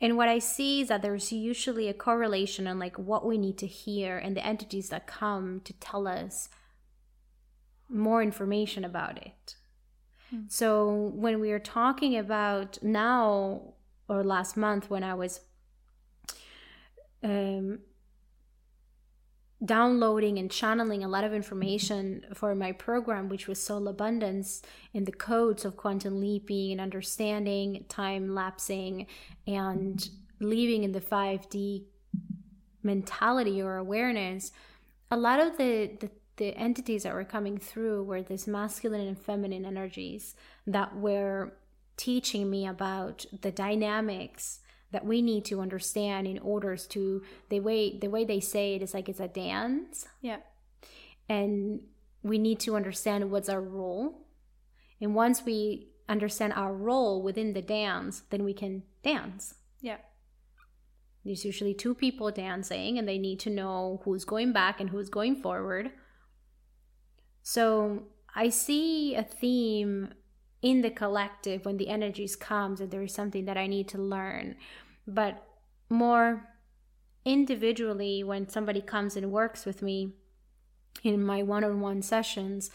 [0.00, 3.58] And what I see is that there's usually a correlation on like what we need
[3.58, 6.48] to hear and the entities that come to tell us
[7.88, 9.56] more information about it.
[10.30, 10.42] Hmm.
[10.48, 13.74] So when we are talking about now
[14.08, 15.40] or last month when I was
[17.22, 17.80] um,
[19.64, 24.62] downloading and channeling a lot of information for my program, which was Soul Abundance,
[24.94, 29.06] in the codes of quantum leaping and understanding time lapsing
[29.46, 30.08] and
[30.40, 31.84] living in the 5D
[32.82, 34.52] mentality or awareness,
[35.10, 39.18] a lot of the, the, the entities that were coming through were these masculine and
[39.18, 40.34] feminine energies
[40.66, 41.52] that were
[41.98, 44.60] teaching me about the dynamics
[44.92, 48.82] that we need to understand in order to the way the way they say it
[48.82, 50.38] is like it's a dance Yeah.
[51.28, 51.80] and
[52.22, 54.26] we need to understand what's our role
[55.00, 59.98] and once we understand our role within the dance then we can dance Yeah.
[61.24, 65.08] there's usually two people dancing and they need to know who's going back and who's
[65.08, 65.90] going forward
[67.42, 68.02] so
[68.34, 70.12] i see a theme
[70.62, 73.98] in the collective when the energies comes and there is something that i need to
[73.98, 74.54] learn
[75.06, 75.44] but
[75.88, 76.48] more
[77.24, 80.14] individually when somebody comes and works with me
[81.02, 82.70] in my one-on-one sessions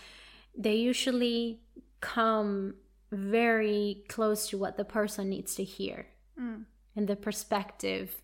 [0.57, 1.61] they usually
[2.01, 2.75] come
[3.11, 6.07] very close to what the person needs to hear
[6.39, 6.63] mm.
[6.95, 8.21] and the perspective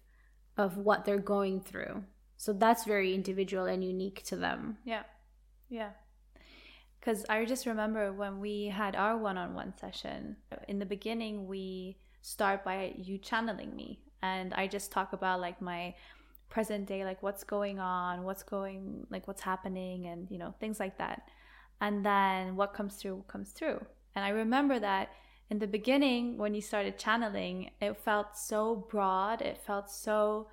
[0.58, 2.04] of what they're going through
[2.38, 5.04] so that's very individual and unique to them Yeah.
[5.69, 5.91] Yeah.
[7.02, 10.38] Because I just remember when we had our one on one session,
[10.68, 14.00] in the beginning, we start by you channeling me.
[14.22, 15.96] And I just talk about like my
[16.50, 20.80] present day, like what's going on, what's going, like what's happening, and, you know, things
[20.80, 21.24] like that.
[21.80, 23.84] And then what comes through comes through.
[24.16, 25.10] And I remember that
[25.50, 29.42] in the beginning, when you started channeling, it felt so broad.
[29.42, 30.50] It felt so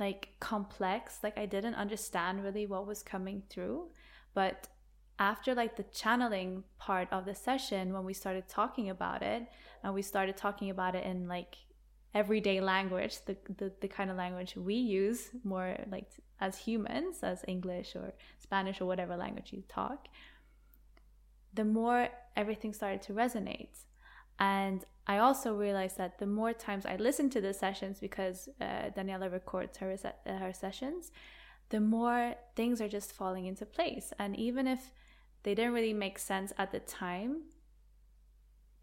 [0.00, 1.18] like complex.
[1.22, 3.88] Like I didn't understand really what was coming through.
[4.32, 4.68] But
[5.18, 9.46] after like the channeling part of the session, when we started talking about it,
[9.82, 11.56] and we started talking about it in like
[12.14, 16.08] everyday language, the, the, the kind of language we use more like
[16.40, 20.08] as humans, as English or Spanish or whatever language you talk,
[21.54, 23.84] the more everything started to resonate.
[24.38, 28.90] And I also realized that the more times I listened to the sessions, because uh,
[28.96, 31.10] Daniela records her, her sessions,
[31.70, 34.12] the more things are just falling into place.
[34.18, 34.92] And even if
[35.42, 37.42] they didn't really make sense at the time,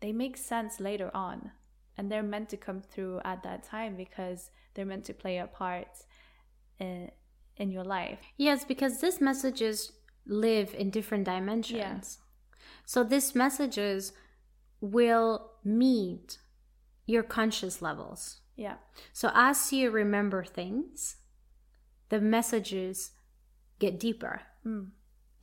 [0.01, 1.51] they make sense later on.
[1.97, 5.47] And they're meant to come through at that time because they're meant to play a
[5.47, 5.87] part
[6.77, 7.09] in,
[7.55, 8.19] in your life.
[8.35, 9.93] Yes, because these messages
[10.27, 12.19] live in different dimensions.
[12.85, 14.11] So these messages
[14.81, 16.37] will meet
[17.05, 18.41] your conscious levels.
[18.55, 18.75] Yeah.
[19.13, 21.17] So as you remember things,
[22.09, 23.11] the messages
[23.79, 24.85] get deeper hmm.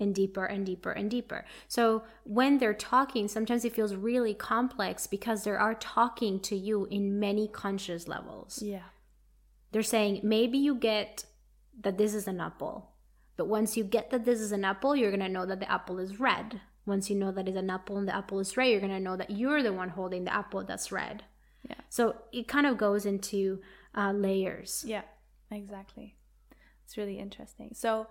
[0.01, 1.45] And deeper and deeper and deeper.
[1.69, 6.87] So when they're talking, sometimes it feels really complex because they are talking to you
[6.87, 8.63] in many conscious levels.
[8.63, 8.83] Yeah.
[9.71, 11.25] They're saying maybe you get
[11.81, 12.91] that this is an apple.
[13.37, 15.71] But once you get that this is an apple, you're going to know that the
[15.71, 16.61] apple is red.
[16.85, 19.01] Once you know that it's an apple and the apple is red, you're going to
[19.01, 21.25] know that you're the one holding the apple that's red.
[21.69, 21.77] Yeah.
[21.89, 23.61] So it kind of goes into
[23.97, 24.85] uh, layers.
[24.87, 25.03] Yeah,
[25.51, 26.17] exactly.
[26.85, 27.71] It's really interesting.
[27.75, 28.09] So,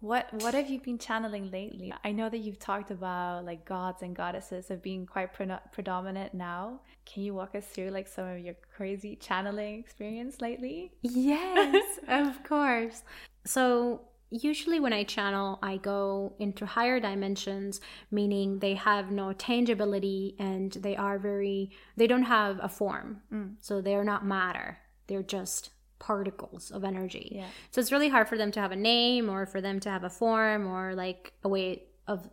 [0.00, 1.92] what what have you been channeling lately?
[2.04, 6.32] I know that you've talked about like gods and goddesses have been quite pre- predominant
[6.32, 6.80] now.
[7.04, 10.92] Can you walk us through like some of your crazy channeling experience lately?
[11.02, 13.02] Yes, of course.
[13.44, 17.80] So usually when I channel, I go into higher dimensions,
[18.10, 23.22] meaning they have no tangibility and they are very, they don't have a form.
[23.32, 23.56] Mm.
[23.60, 24.78] So they're not matter,
[25.08, 25.70] they're just
[26.00, 27.28] particles of energy.
[27.36, 27.46] Yeah.
[27.70, 30.02] So it's really hard for them to have a name or for them to have
[30.02, 32.28] a form or like a way of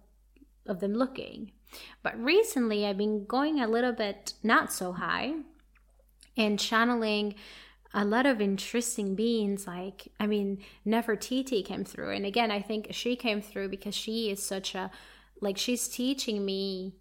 [0.65, 1.51] of them looking.
[2.01, 5.35] But recently I've been going a little bit not so high
[6.35, 7.35] and channeling
[7.93, 12.87] a lot of interesting beings like i mean nefertiti came through and again i think
[12.91, 14.91] she came through because she is such a
[15.41, 16.95] like she's teaching me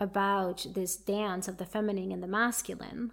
[0.00, 3.10] about this dance of the feminine and the masculine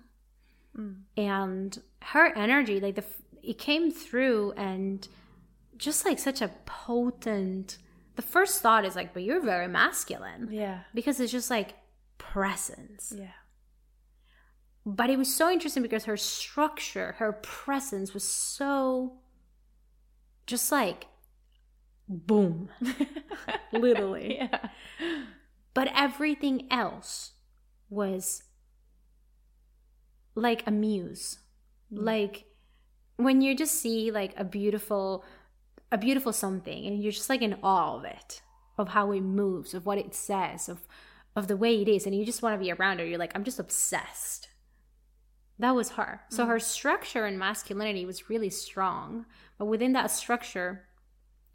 [0.77, 0.95] mm.
[1.17, 1.81] and
[2.13, 3.03] her energy like the
[3.43, 5.07] it came through and
[5.77, 7.77] just like such a potent
[8.15, 10.79] the first thought is like but you're very masculine Yeah.
[10.93, 11.73] because it's just like
[12.17, 13.37] presence Yeah.
[14.85, 19.19] but it was so interesting because her structure, her presence was so
[20.47, 21.07] just like
[22.07, 22.69] boom,
[23.73, 24.35] literally.
[24.37, 24.59] Yeah.
[25.73, 27.31] But everything else
[27.89, 28.43] was
[30.35, 31.39] like a muse.
[31.93, 32.05] Mm.
[32.05, 32.45] Like
[33.17, 35.23] when you just see like a beautiful
[35.91, 38.41] a beautiful something and you're just like in awe of it,
[38.77, 40.87] of how it moves, of what it says, of
[41.35, 43.05] of the way it is, and you just want to be around her.
[43.05, 44.49] You're like, I'm just obsessed.
[45.59, 46.21] That was her.
[46.29, 46.47] So mm.
[46.47, 49.25] her structure and masculinity was really strong.
[49.57, 50.87] But within that structure,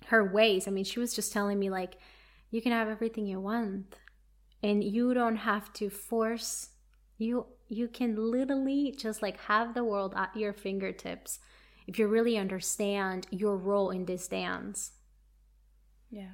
[0.06, 1.96] her ways, I mean, she was just telling me, like,
[2.50, 3.96] you can have everything you want.
[4.62, 6.70] And you don't have to force
[7.18, 11.38] you you can literally just like have the world at your fingertips
[11.86, 14.92] if you really understand your role in this dance.
[16.10, 16.32] Yeah.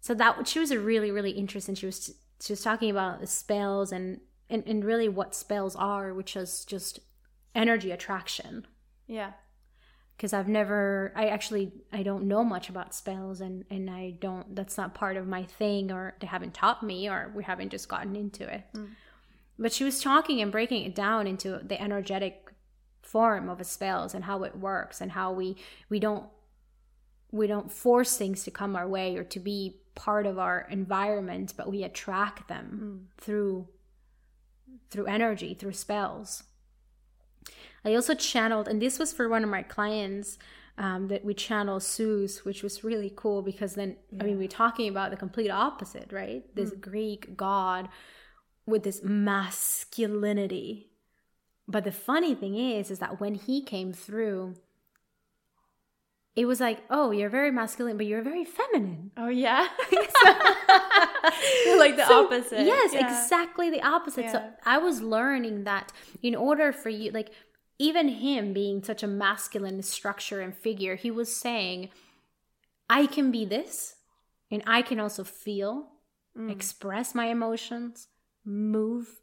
[0.00, 1.74] So that she was a really really interesting.
[1.74, 4.20] She was she was talking about spells and
[4.50, 7.00] and, and really what spells are, which is just
[7.54, 8.66] energy attraction.
[9.06, 9.32] Yeah.
[10.16, 14.54] Because I've never, I actually, I don't know much about spells, and and I don't.
[14.54, 17.88] That's not part of my thing, or they haven't taught me, or we haven't just
[17.88, 18.62] gotten into it.
[18.76, 18.90] Mm.
[19.62, 22.52] But she was talking and breaking it down into the energetic
[23.00, 25.56] form of a spells and how it works, and how we
[25.88, 26.26] we don't
[27.30, 31.54] we don't force things to come our way or to be part of our environment,
[31.56, 33.68] but we attract them through
[34.90, 36.42] through energy, through spells.
[37.84, 40.38] I also channeled, and this was for one of my clients
[40.76, 44.88] um, that we channeled Zeus, which was really cool because then, I mean, we're talking
[44.88, 46.44] about the complete opposite, right?
[46.54, 47.88] This Greek god
[48.66, 50.88] with this masculinity.
[51.68, 54.54] But the funny thing is, is that when he came through,
[56.34, 59.10] it was like, oh, you're very masculine, but you're very feminine.
[59.16, 59.68] Oh yeah.
[61.78, 62.66] like the So, opposite.
[62.66, 63.06] Yes, Yeah.
[63.06, 64.30] exactly the opposite.
[64.30, 65.92] So I was learning that
[66.22, 67.30] in order for you, like
[67.78, 71.90] even him being such a masculine structure and figure, he was saying,
[72.88, 73.96] I can be this,
[74.50, 75.88] and I can also feel,
[76.36, 76.50] Mm.
[76.50, 78.08] express my emotions,
[78.44, 79.20] move,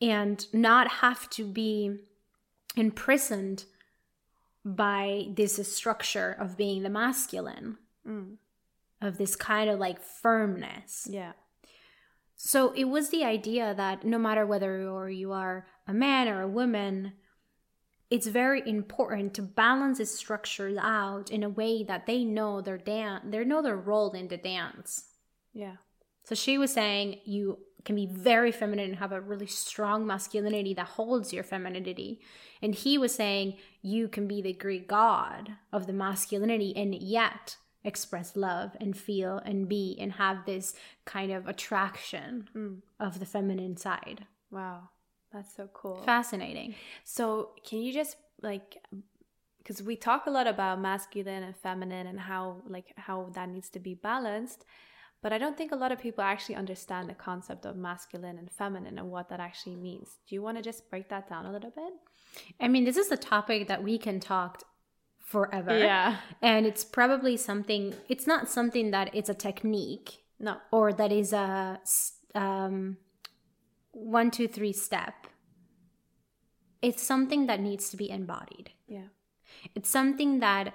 [0.00, 1.98] and not have to be
[2.76, 3.64] imprisoned
[4.64, 8.36] by this structure of being the masculine, Mm.
[9.00, 11.06] of this kind of like firmness.
[11.10, 11.32] Yeah.
[12.36, 16.42] So it was the idea that no matter whether or you are a man or
[16.42, 17.14] a woman,
[18.10, 22.78] it's very important to balance the structures out in a way that they know their
[22.78, 25.06] dance, they know their role in the dance.
[25.52, 25.76] Yeah.
[26.26, 30.74] So she was saying you can be very feminine and have a really strong masculinity
[30.74, 32.20] that holds your femininity.
[32.60, 37.56] And he was saying you can be the Greek god of the masculinity and yet
[37.84, 40.74] express love and feel and be and have this
[41.04, 42.82] kind of attraction Mm.
[42.98, 44.26] of the feminine side.
[44.50, 44.88] Wow.
[45.32, 46.02] That's so cool.
[46.02, 46.74] Fascinating.
[47.04, 48.78] So, can you just like
[49.58, 53.68] because we talk a lot about masculine and feminine and how like how that needs
[53.70, 54.64] to be balanced,
[55.22, 58.50] but I don't think a lot of people actually understand the concept of masculine and
[58.50, 60.18] feminine and what that actually means.
[60.28, 61.92] Do you want to just break that down a little bit?
[62.60, 64.62] I mean, this is a topic that we can talk
[65.18, 65.76] forever.
[65.76, 66.18] Yeah.
[66.42, 70.58] And it's probably something, it's not something that it's a technique No.
[70.70, 71.80] or that is a
[72.34, 72.98] um,
[73.92, 75.14] one, two, three step.
[76.82, 78.70] It's something that needs to be embodied.
[78.86, 79.08] Yeah.
[79.74, 80.74] It's something that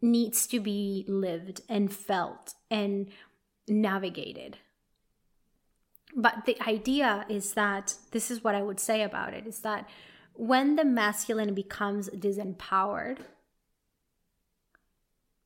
[0.00, 3.08] needs to be lived and felt and
[3.68, 4.58] navigated.
[6.14, 9.88] But the idea is that this is what I would say about it is that
[10.34, 13.18] when the masculine becomes disempowered,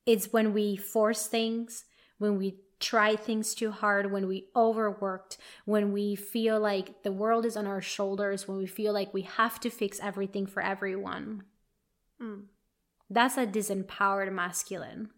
[0.07, 1.85] it's when we force things,
[2.18, 7.47] when we try things too hard, when we overworked, when we feel like the world
[7.47, 11.45] is on our shoulders, when we feel like we have to fix everything for everyone.
[12.20, 12.45] Mm.
[13.09, 15.11] That's a disempowered masculine.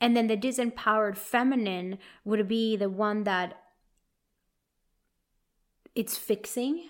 [0.00, 3.60] And then the disempowered feminine would be the one that
[5.94, 6.88] it's fixing,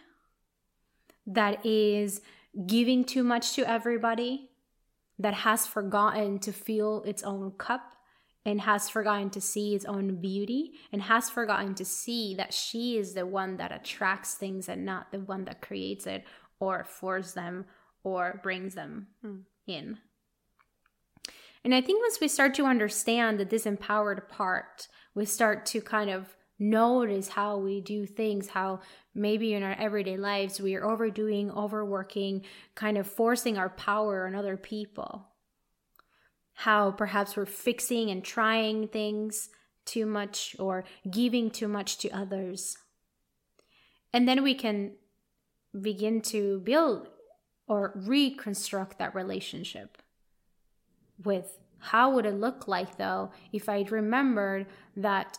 [1.26, 2.20] that is
[2.66, 4.50] giving too much to everybody,
[5.18, 7.94] that has forgotten to fill its own cup
[8.44, 12.96] and has forgotten to see its own beauty and has forgotten to see that she
[12.96, 16.24] is the one that attracts things and not the one that creates it
[16.60, 17.66] or forces them
[18.04, 19.40] or brings them mm.
[19.66, 19.98] in.
[21.64, 26.10] And I think once we start to understand the disempowered part, we start to kind
[26.10, 28.80] of notice how we do things, how
[29.14, 32.44] maybe in our everyday lives we are overdoing, overworking,
[32.74, 35.26] kind of forcing our power on other people.
[36.54, 39.50] How perhaps we're fixing and trying things
[39.84, 42.76] too much or giving too much to others.
[44.12, 44.92] And then we can
[45.80, 47.08] begin to build
[47.68, 49.98] or reconstruct that relationship
[51.24, 54.66] with how would it look like though if I remembered
[54.96, 55.38] that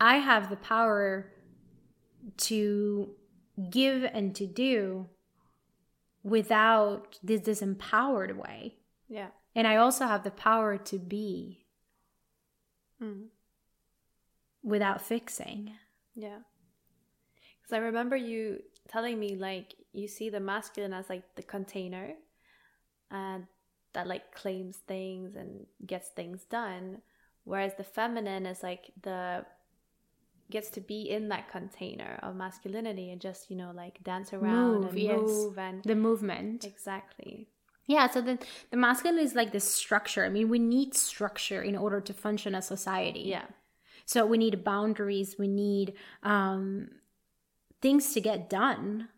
[0.00, 1.32] I have the power
[2.36, 3.10] to
[3.70, 5.06] give and to do
[6.22, 8.74] without this disempowered way.
[9.08, 9.28] Yeah.
[9.54, 11.64] And I also have the power to be
[13.00, 13.26] mm.
[14.62, 15.72] without fixing.
[16.14, 16.38] Yeah.
[17.62, 22.12] Because I remember you telling me, like, you see the masculine as like the container
[23.10, 23.46] and
[23.96, 27.00] that like claims things and gets things done.
[27.44, 29.44] Whereas the feminine is like the
[30.50, 34.82] gets to be in that container of masculinity and just you know like dance around
[34.82, 35.20] move, and yes.
[35.20, 36.64] move and the movement.
[36.64, 37.48] Exactly.
[37.86, 38.38] Yeah so the
[38.70, 40.24] the masculine is like the structure.
[40.24, 43.24] I mean we need structure in order to function as society.
[43.26, 43.46] Yeah.
[44.04, 45.36] So we need boundaries.
[45.38, 46.90] We need um
[47.80, 49.08] things to get done.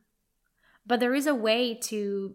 [0.87, 2.35] But there is a way to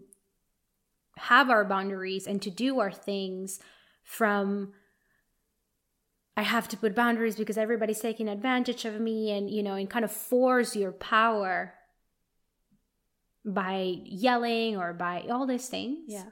[1.17, 3.59] have our boundaries and to do our things
[4.03, 4.73] from
[6.35, 9.89] I have to put boundaries because everybody's taking advantage of me and you know and
[9.89, 11.75] kind of force your power
[13.45, 16.05] by yelling or by all these things.
[16.07, 16.25] Yeah.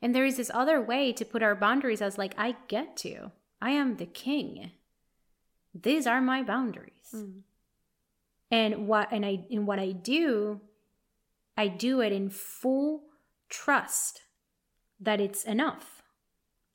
[0.00, 3.32] And there is this other way to put our boundaries as like I get to.
[3.60, 4.70] I am the king.
[5.74, 7.12] These are my boundaries.
[7.14, 7.40] Mm.
[8.50, 10.60] And what and I in what I do,
[11.56, 13.07] I do it in full
[13.48, 14.22] trust
[15.00, 16.02] that it's enough.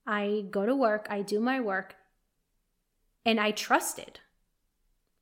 [0.05, 1.95] I go to work, I do my work,
[3.25, 4.19] and I trust it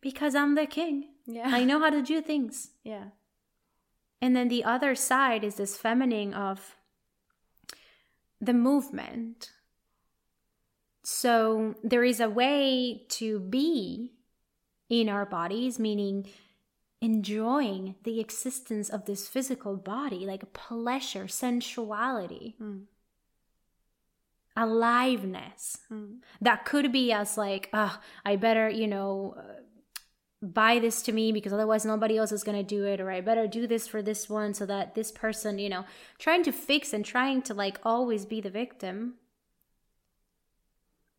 [0.02, 1.10] because I'm the king.
[1.28, 1.50] Yeah.
[1.52, 2.72] I know how to do things.
[2.84, 3.06] Yeah.
[4.22, 6.76] And then the other side is this feminine of
[8.40, 9.52] the movement.
[11.04, 14.14] So there is a way to be
[14.90, 16.28] in our bodies, meaning
[17.02, 22.56] enjoying the existence of this physical body, like pleasure, sensuality.
[22.62, 22.84] Mm
[24.56, 26.18] aliveness mm.
[26.42, 29.62] that could be as like oh i better you know uh,
[30.46, 33.22] buy this to me because otherwise nobody else is going to do it or i
[33.22, 35.86] better do this for this one so that this person you know
[36.20, 39.14] trying to fix and trying to like always be the victim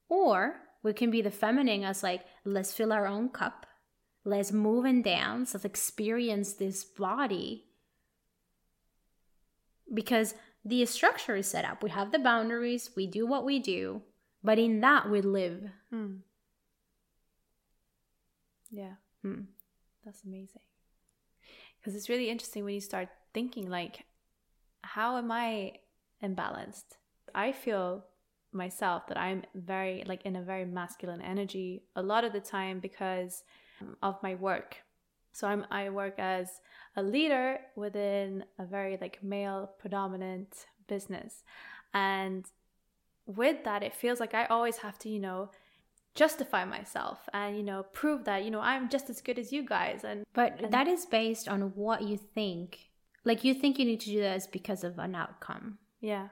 [0.08, 3.66] or we can be the feminine as like let's fill our own cup
[4.24, 7.64] let's move and dance let's experience this body
[9.92, 11.82] because the structure is set up.
[11.82, 14.02] We have the boundaries, we do what we do,
[14.42, 15.62] but in that we live.
[15.90, 16.16] Hmm.
[18.70, 18.94] Yeah.
[19.22, 19.42] Hmm.
[20.04, 20.62] That's amazing.
[21.78, 24.04] Because it's really interesting when you start thinking, like,
[24.82, 25.74] how am I
[26.22, 26.96] imbalanced?
[27.34, 28.04] I feel
[28.52, 32.78] myself that I'm very, like, in a very masculine energy a lot of the time
[32.78, 33.42] because
[34.02, 34.78] of my work.
[35.32, 36.60] So I'm, I work as
[36.96, 41.42] a leader within a very like male predominant business.
[41.94, 42.44] And
[43.26, 45.50] with that, it feels like I always have to, you know,
[46.14, 49.64] justify myself and you know prove that you know i'm just as good as you
[49.64, 52.90] guys and but and that is based on what you think.
[53.24, 55.78] Like you think you need to do this because of an outcome.
[56.00, 56.28] Yeah.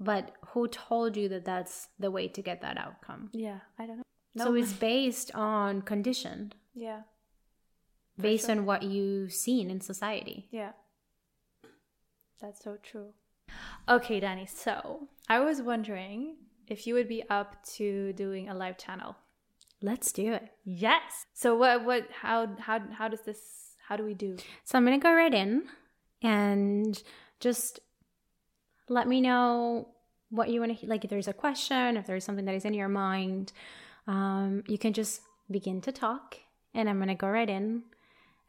[0.00, 3.30] But who told you that that's the way to get that outcome?
[3.32, 4.02] Yeah i don't know
[4.34, 4.44] no.
[4.44, 7.02] so it's based on condition yeah
[8.20, 8.56] based sure.
[8.56, 10.48] on what you've seen in society.
[10.50, 10.72] Yeah.
[12.40, 13.12] That's so true.
[13.88, 14.46] Okay, Danny.
[14.46, 19.16] So I was wondering if you would be up to doing a live channel.
[19.82, 20.48] Let's do it.
[20.64, 21.26] Yes.
[21.34, 24.36] So what what how how how does this how do we do?
[24.64, 25.64] So I'm gonna go right in
[26.22, 27.02] and
[27.40, 27.80] just
[28.88, 29.88] let me know
[30.30, 32.74] what you want to like if there's a question, if there's something that is in
[32.74, 33.52] your mind.
[34.06, 36.36] Um, you can just begin to talk
[36.74, 37.82] and I'm gonna go right in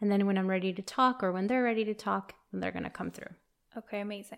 [0.02, 2.72] and then when I'm ready to talk or when they're ready to talk, then they're
[2.72, 3.34] going to come through.
[3.78, 4.38] Okay, amazing.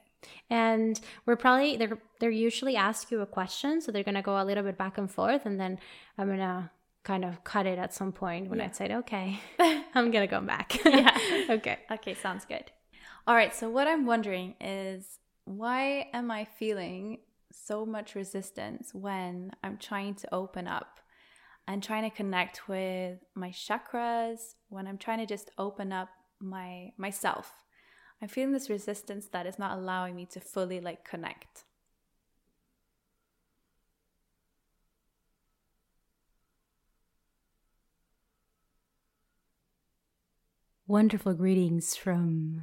[0.50, 4.46] And we're probably they're they're usually ask you a question, so they're gonna go a
[4.46, 5.80] little bit back and forth, and then
[6.18, 6.72] I'm gonna
[7.04, 8.66] kind of cut it at some point when Yeah.
[8.66, 10.80] I said, okay, I'm gonna go back.
[10.86, 11.16] Yeah.
[11.52, 11.78] okay.
[11.92, 12.72] Okay, sounds good.
[13.28, 17.20] All right, so what I'm wondering is why am I feeling
[17.52, 21.00] so much resistance when I'm trying to open up
[21.68, 26.10] and trying to connect with my chakras, when I'm trying to just open up
[26.40, 27.52] my myself.
[28.22, 31.66] I'm feeling this resistance that is not allowing me to fully like connect.
[40.88, 42.62] Wonderful greetings from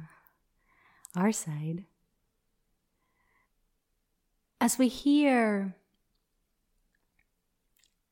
[1.15, 1.85] our side.
[4.59, 5.75] As we hear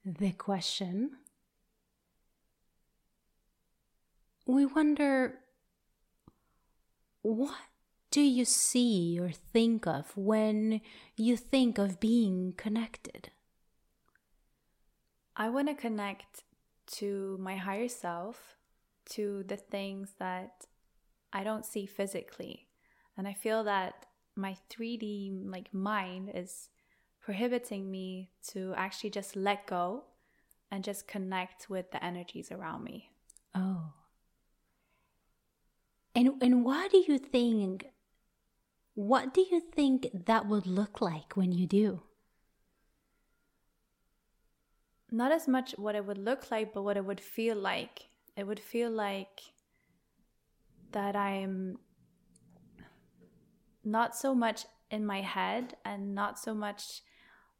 [0.05, 1.11] the question,
[4.45, 5.39] we wonder
[7.21, 7.55] what
[8.11, 10.81] do you see or think of when
[11.15, 13.31] you think of being connected?
[15.35, 16.43] I want to connect
[16.97, 18.57] to my higher self,
[19.11, 20.67] to the things that
[21.31, 22.67] I don't see physically.
[23.17, 26.69] And I feel that my 3D like mind is
[27.23, 30.03] prohibiting me to actually just let go
[30.69, 33.09] and just connect with the energies around me.
[33.55, 33.93] Oh.
[36.15, 37.87] And and what do you think
[38.95, 42.03] what do you think that would look like when you do?
[45.11, 48.07] Not as much what it would look like, but what it would feel like.
[48.35, 49.41] It would feel like
[50.91, 51.77] that I'm
[53.83, 57.01] not so much in my head and not so much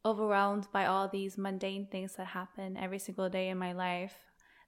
[0.06, 4.16] overwhelmed by all these mundane things that happen every single day in my life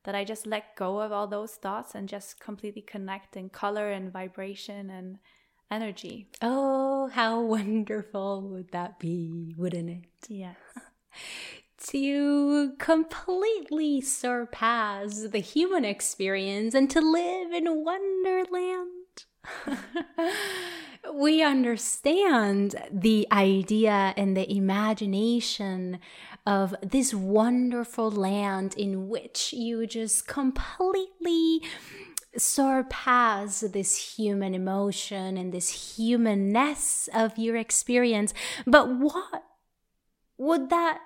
[0.05, 3.91] that I just let go of all those thoughts and just completely connect in color
[3.91, 5.17] and vibration and
[5.69, 6.29] energy.
[6.41, 10.05] Oh, how wonderful would that be, wouldn't it?
[10.29, 10.57] Yes.
[11.89, 19.25] To completely surpass the human experience and to live in wonderland.
[21.13, 25.99] we understand the idea and the imagination
[26.45, 31.61] of this wonderful land in which you just completely
[32.37, 38.33] surpass this human emotion and this humanness of your experience.
[38.65, 39.43] But what
[40.37, 40.99] would that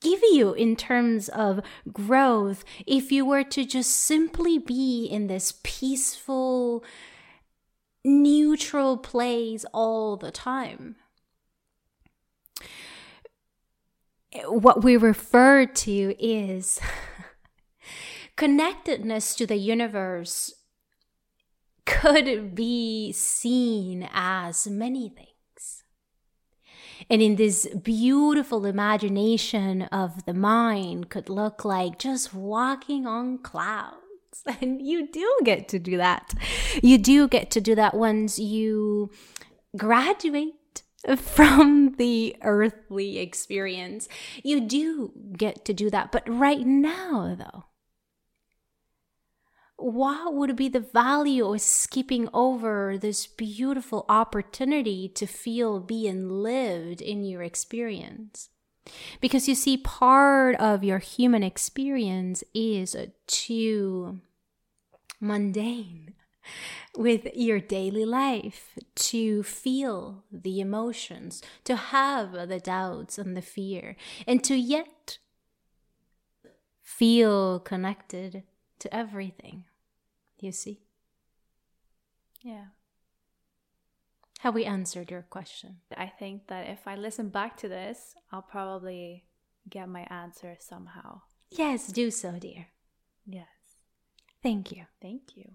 [0.00, 1.60] give you in terms of
[1.92, 6.82] growth if you were to just simply be in this peaceful,
[8.04, 10.96] neutral plays all the time?
[14.46, 16.80] What we refer to is
[18.36, 20.54] connectedness to the universe
[21.84, 25.84] could be seen as many things.
[27.10, 34.01] And in this beautiful imagination of the mind could look like just walking on clouds.
[34.60, 36.34] And you do get to do that.
[36.82, 39.10] You do get to do that once you
[39.76, 40.82] graduate
[41.16, 44.08] from the earthly experience.
[44.42, 46.12] You do get to do that.
[46.12, 47.64] But right now, though,
[49.76, 57.00] what would be the value of skipping over this beautiful opportunity to feel being lived
[57.00, 58.48] in your experience?
[59.20, 64.20] Because you see, part of your human experience is too
[65.20, 66.14] mundane
[66.96, 73.96] with your daily life to feel the emotions, to have the doubts and the fear,
[74.26, 75.18] and to yet
[76.82, 78.42] feel connected
[78.80, 79.64] to everything.
[80.40, 80.82] You see?
[82.40, 82.66] Yeah.
[84.42, 85.76] Have we answered your question?
[85.96, 89.22] I think that if I listen back to this, I'll probably
[89.70, 91.20] get my answer somehow.
[91.52, 92.66] Yes, do so, dear.
[93.24, 93.46] Yes.
[94.42, 94.86] Thank you.
[95.00, 95.52] Thank you.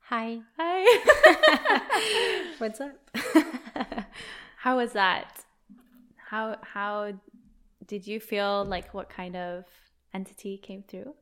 [0.00, 0.40] Hi.
[0.58, 2.42] Hi.
[2.58, 3.10] What's up?
[4.58, 5.46] how was that?
[6.28, 7.14] How how
[7.86, 9.64] did you feel like what kind of
[10.12, 11.14] entity came through?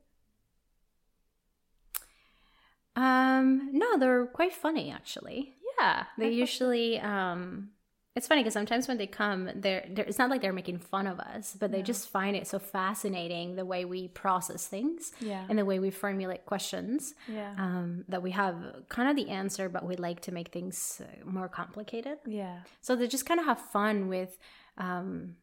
[2.97, 5.55] Um, no, they're quite funny actually.
[5.81, 6.05] Yeah.
[6.19, 7.71] They usually um
[8.17, 11.09] it's funny because sometimes when they come, they're, they're it's not like they're making fun
[11.09, 15.45] of us, but they just find it so fascinating the way we process things Yeah.
[15.49, 17.15] and the way we formulate questions.
[17.27, 17.53] Yeah.
[17.59, 18.55] Um, that we have
[18.89, 22.19] kind of the answer, but we like to make things more complicated.
[22.25, 22.59] yeah.
[22.83, 24.39] So they just kind of have fun with,
[24.79, 25.35] um,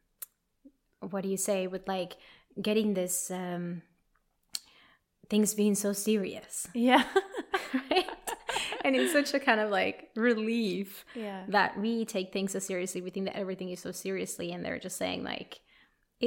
[1.10, 2.16] what do you say, with like
[2.60, 3.82] getting this, um,
[5.32, 6.54] things being so serious.
[6.88, 7.04] Yeah.
[7.90, 8.06] right?
[8.84, 11.44] and it's such a kind of like relief Yeah.
[11.56, 13.00] that we take things so seriously.
[13.00, 15.50] We think that everything is so seriously, and they're just saying like,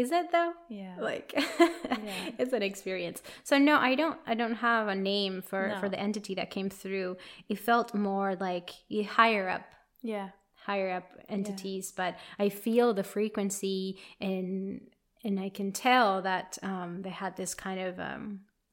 [0.01, 0.95] "Is it though?" Yeah.
[1.09, 1.29] Like,
[2.39, 3.21] it's an experience.
[3.43, 4.17] So no, I don't.
[4.31, 5.79] I don't have a name for No.
[5.81, 7.09] for the entity that came through.
[7.51, 9.65] It felt more like you higher up
[10.13, 10.29] Yeah.
[10.69, 13.79] higher up entities but i feel the frequency
[14.29, 14.81] and
[15.25, 18.25] and i can tell that um they had this kind of um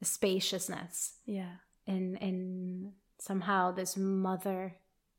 [0.04, 1.56] spaciousness Yeah.
[1.86, 4.74] and and somehow this mother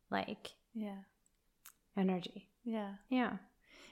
[0.09, 1.03] like Yeah.
[1.97, 2.93] energy Yeah.
[3.09, 3.37] yeah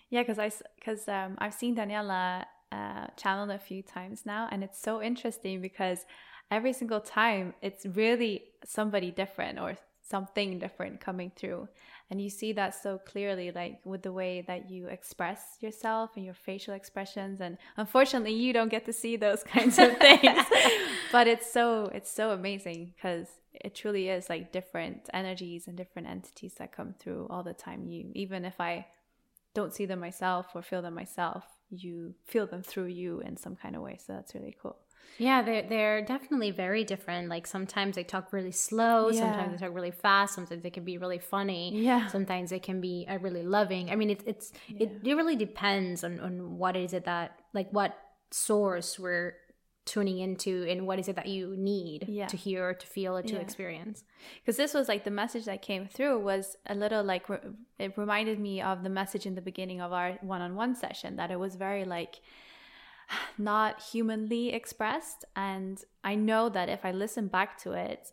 [0.10, 4.64] Yeah, because I because um, I've seen Daniela uh, channeled a few times now, and
[4.64, 6.06] it's so interesting because
[6.50, 11.68] every single time it's really somebody different or something different coming through,
[12.12, 16.26] and you see that so clearly, like with the way that you express yourself and
[16.26, 17.40] your facial expressions.
[17.40, 20.46] And unfortunately, you don't get to see those kinds of things,
[21.14, 26.10] but it's so it's so amazing because it truly is like different energies and different
[26.10, 27.86] entities that come through all the time.
[27.86, 28.88] You even if I
[29.54, 33.56] don't see them myself or feel them myself, you feel them through you in some
[33.56, 33.98] kind of way.
[34.06, 34.76] So that's really cool.
[35.18, 39.20] Yeah they're, they're definitely very different like sometimes they talk really slow Yeah.
[39.20, 42.08] sometimes they talk really fast sometimes they can be really funny Yeah.
[42.08, 46.04] sometimes they can be uh, really loving i mean it, it's it, it really depends
[46.04, 47.98] on, on what is it that like what
[48.32, 49.34] source we're
[49.84, 52.28] tuning into and what is it that you need Yeah.
[52.28, 53.42] to hear to feel or to Yeah.
[53.42, 54.04] experience
[54.40, 57.26] Because this was like the message that came through was a little like
[57.80, 61.40] it reminded me of the message in the beginning of our one-on-one session that it
[61.40, 62.22] was very like
[63.38, 65.26] not humanly expressed.
[65.36, 68.12] And I know that if I listen back to it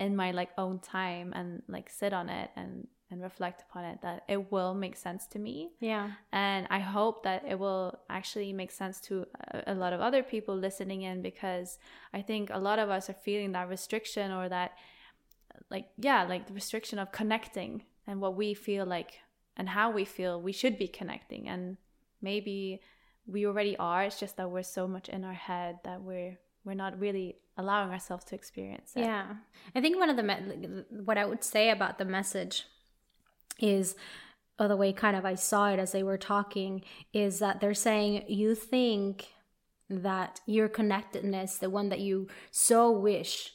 [0.00, 4.00] in my like own time and like sit on it and and reflect upon it
[4.00, 5.70] that it will make sense to me.
[5.80, 6.12] Yeah.
[6.32, 10.22] And i hope that it will actually make sense to a, a lot of other
[10.22, 11.78] people listening in because
[12.14, 14.72] i think a lot of us are feeling that restriction or that
[15.70, 19.20] like yeah like the restriction of connecting and what we feel like
[19.56, 21.48] and how we feel we should be connecting.
[21.48, 21.76] And
[22.20, 22.80] maybe
[23.26, 26.74] we already are it's just that we're so much in our head that we're we're
[26.74, 29.26] not really allowing ourselves to experience it Yeah.
[29.74, 32.64] I think one of the, me- what I would say about the message
[33.58, 33.94] is,
[34.58, 37.74] or the way kind of I saw it as they were talking, is that they're
[37.74, 39.28] saying, you think
[39.90, 43.52] that your connectedness, the one that you so wish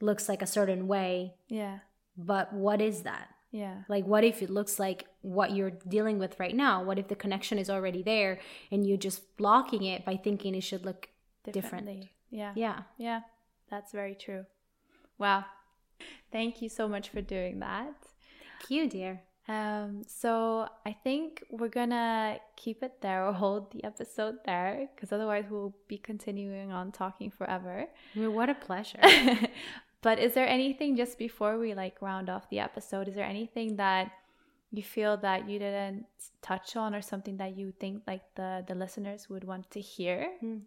[0.00, 1.80] looks like a certain way, yeah
[2.16, 3.28] but what is that?
[3.62, 6.74] Yeah Like, what if it looks like what you're dealing with right now?
[6.88, 8.32] What if the connection is already there
[8.72, 11.00] and you're just blocking it by thinking it should look
[11.44, 11.54] different?
[11.86, 12.00] differently
[12.40, 12.78] yeah Yeah.
[13.06, 13.20] Yeah,
[13.70, 14.42] that's very true.
[15.18, 15.44] Wow.
[16.36, 17.94] Thank you so much for doing that.
[18.42, 19.14] Thank you, dear.
[19.48, 25.12] Um, so I think we're gonna keep it there or hold the episode there because
[25.12, 27.86] otherwise we'll be continuing on talking forever.
[28.14, 28.98] I mean, what a pleasure.
[30.02, 33.08] but is there anything just before we like round off the episode?
[33.08, 34.12] Is there anything that
[34.70, 36.06] you feel that you didn't
[36.42, 40.28] touch on or something that you think like the the listeners would want to hear?
[40.40, 40.58] Hmm.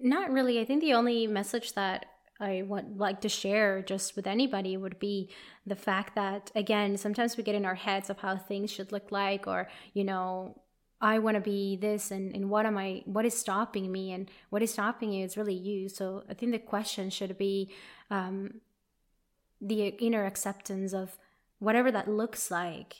[0.00, 0.60] Not really.
[0.60, 2.06] I think the only message that
[2.40, 5.30] I would like to share just with anybody would be
[5.64, 9.12] the fact that again, sometimes we get in our heads of how things should look
[9.12, 10.60] like or, you know,
[11.02, 14.30] I want to be this and, and what am I what is stopping me and
[14.50, 15.88] what is stopping you is really you.
[15.88, 17.70] So I think the question should be
[18.10, 18.60] um
[19.60, 21.18] the inner acceptance of
[21.58, 22.94] whatever that looks like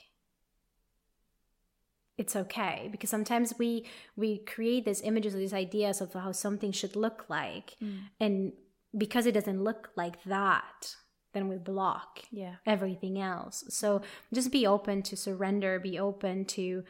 [2.18, 3.86] it's okay because sometimes we
[4.16, 7.76] we create these images or these ideas of how something should look like
[8.20, 8.52] and
[8.96, 10.94] because it doesn't look like that
[11.32, 12.56] then we block Yeah.
[12.66, 16.84] everything else so just be open to surrender be open to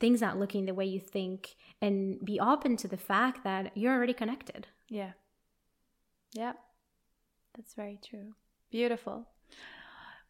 [0.00, 3.94] things not looking the way you think and be open to the fact that you're
[3.94, 5.12] already connected Yeah.
[6.32, 6.52] Yeah.
[7.56, 8.34] That's very true.
[8.70, 9.26] Beautiful.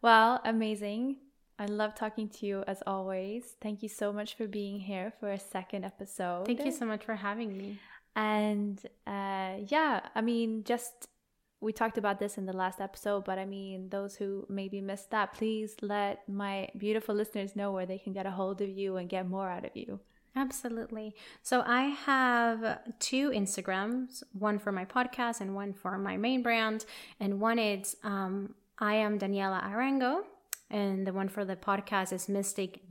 [0.01, 1.17] Well, amazing.
[1.59, 3.43] I love talking to you as always.
[3.61, 6.45] Thank you so much for being here for a second episode.
[6.45, 7.79] thank you so much for having me
[8.15, 11.07] And uh, yeah, I mean, just
[11.59, 15.09] we talked about this in the last episode, but I mean, those who maybe missed
[15.11, 18.97] that, please let my beautiful listeners know where they can get a hold of you
[18.97, 19.99] and get more out of you.
[20.35, 21.15] Absolutely.
[21.41, 26.85] So I have two Instagrams, one for my podcast and one for my main brand.
[27.19, 30.21] And one is um, I am Daniela Arango,
[30.69, 32.81] and the one for the podcast is Mystic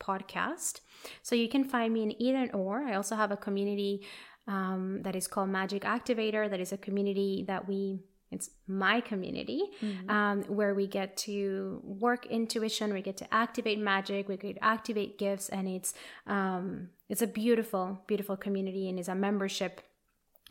[0.00, 0.80] Podcast.
[1.22, 2.84] So you can find me in either or.
[2.84, 4.06] I also have a community
[4.46, 6.50] um, that is called Magic Activator.
[6.50, 9.60] That is a community that we it's my community
[10.08, 14.64] um, where we get to work intuition we get to activate magic we get to
[14.64, 15.92] activate gifts and it's
[16.26, 19.82] um, it's a beautiful beautiful community and it's a membership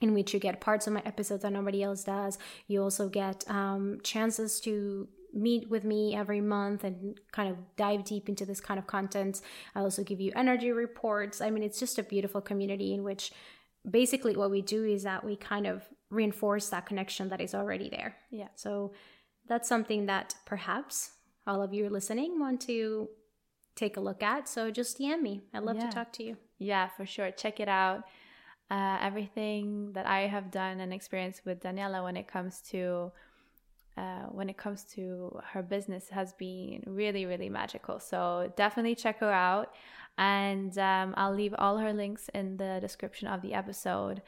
[0.02, 2.38] in which you get parts of my episodes that nobody else does.
[2.68, 8.04] You also get um, chances to meet with me every month and kind of dive
[8.04, 9.42] deep into this kind of content.
[9.76, 11.40] I also give you energy reports.
[11.40, 13.32] I mean, it's just a beautiful community in which
[13.90, 17.90] basically what we do is that we kind of reinforce that connection that is already
[17.90, 18.16] there.
[18.30, 18.50] Yeah.
[18.56, 18.94] So
[19.48, 21.12] that's something that perhaps
[21.48, 23.10] all of you listening want to
[23.76, 24.48] take a look at.
[24.48, 25.42] So just DM me.
[25.54, 25.86] I'd love Yeah.
[25.90, 26.38] to talk to you.
[26.60, 27.32] Yeah, for sure.
[27.32, 28.04] Check it out.
[28.70, 33.12] Uh, everything that I have done and experienced with Daniela when it comes to
[34.02, 38.00] uh, when it comes to her business has been really, really magical.
[38.00, 39.68] So definitely check her out,
[40.18, 44.22] and um, I'll leave all her links in the description of the episode.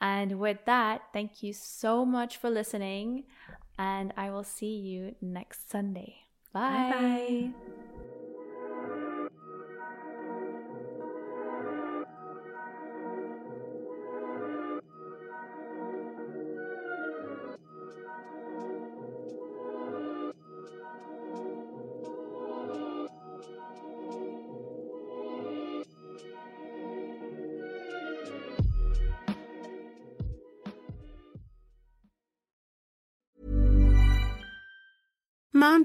[0.00, 3.24] And with that, thank you so much for listening,
[3.78, 6.10] and I will see you next Sunday.
[6.52, 6.90] Bye.
[6.92, 7.85] Bye-bye.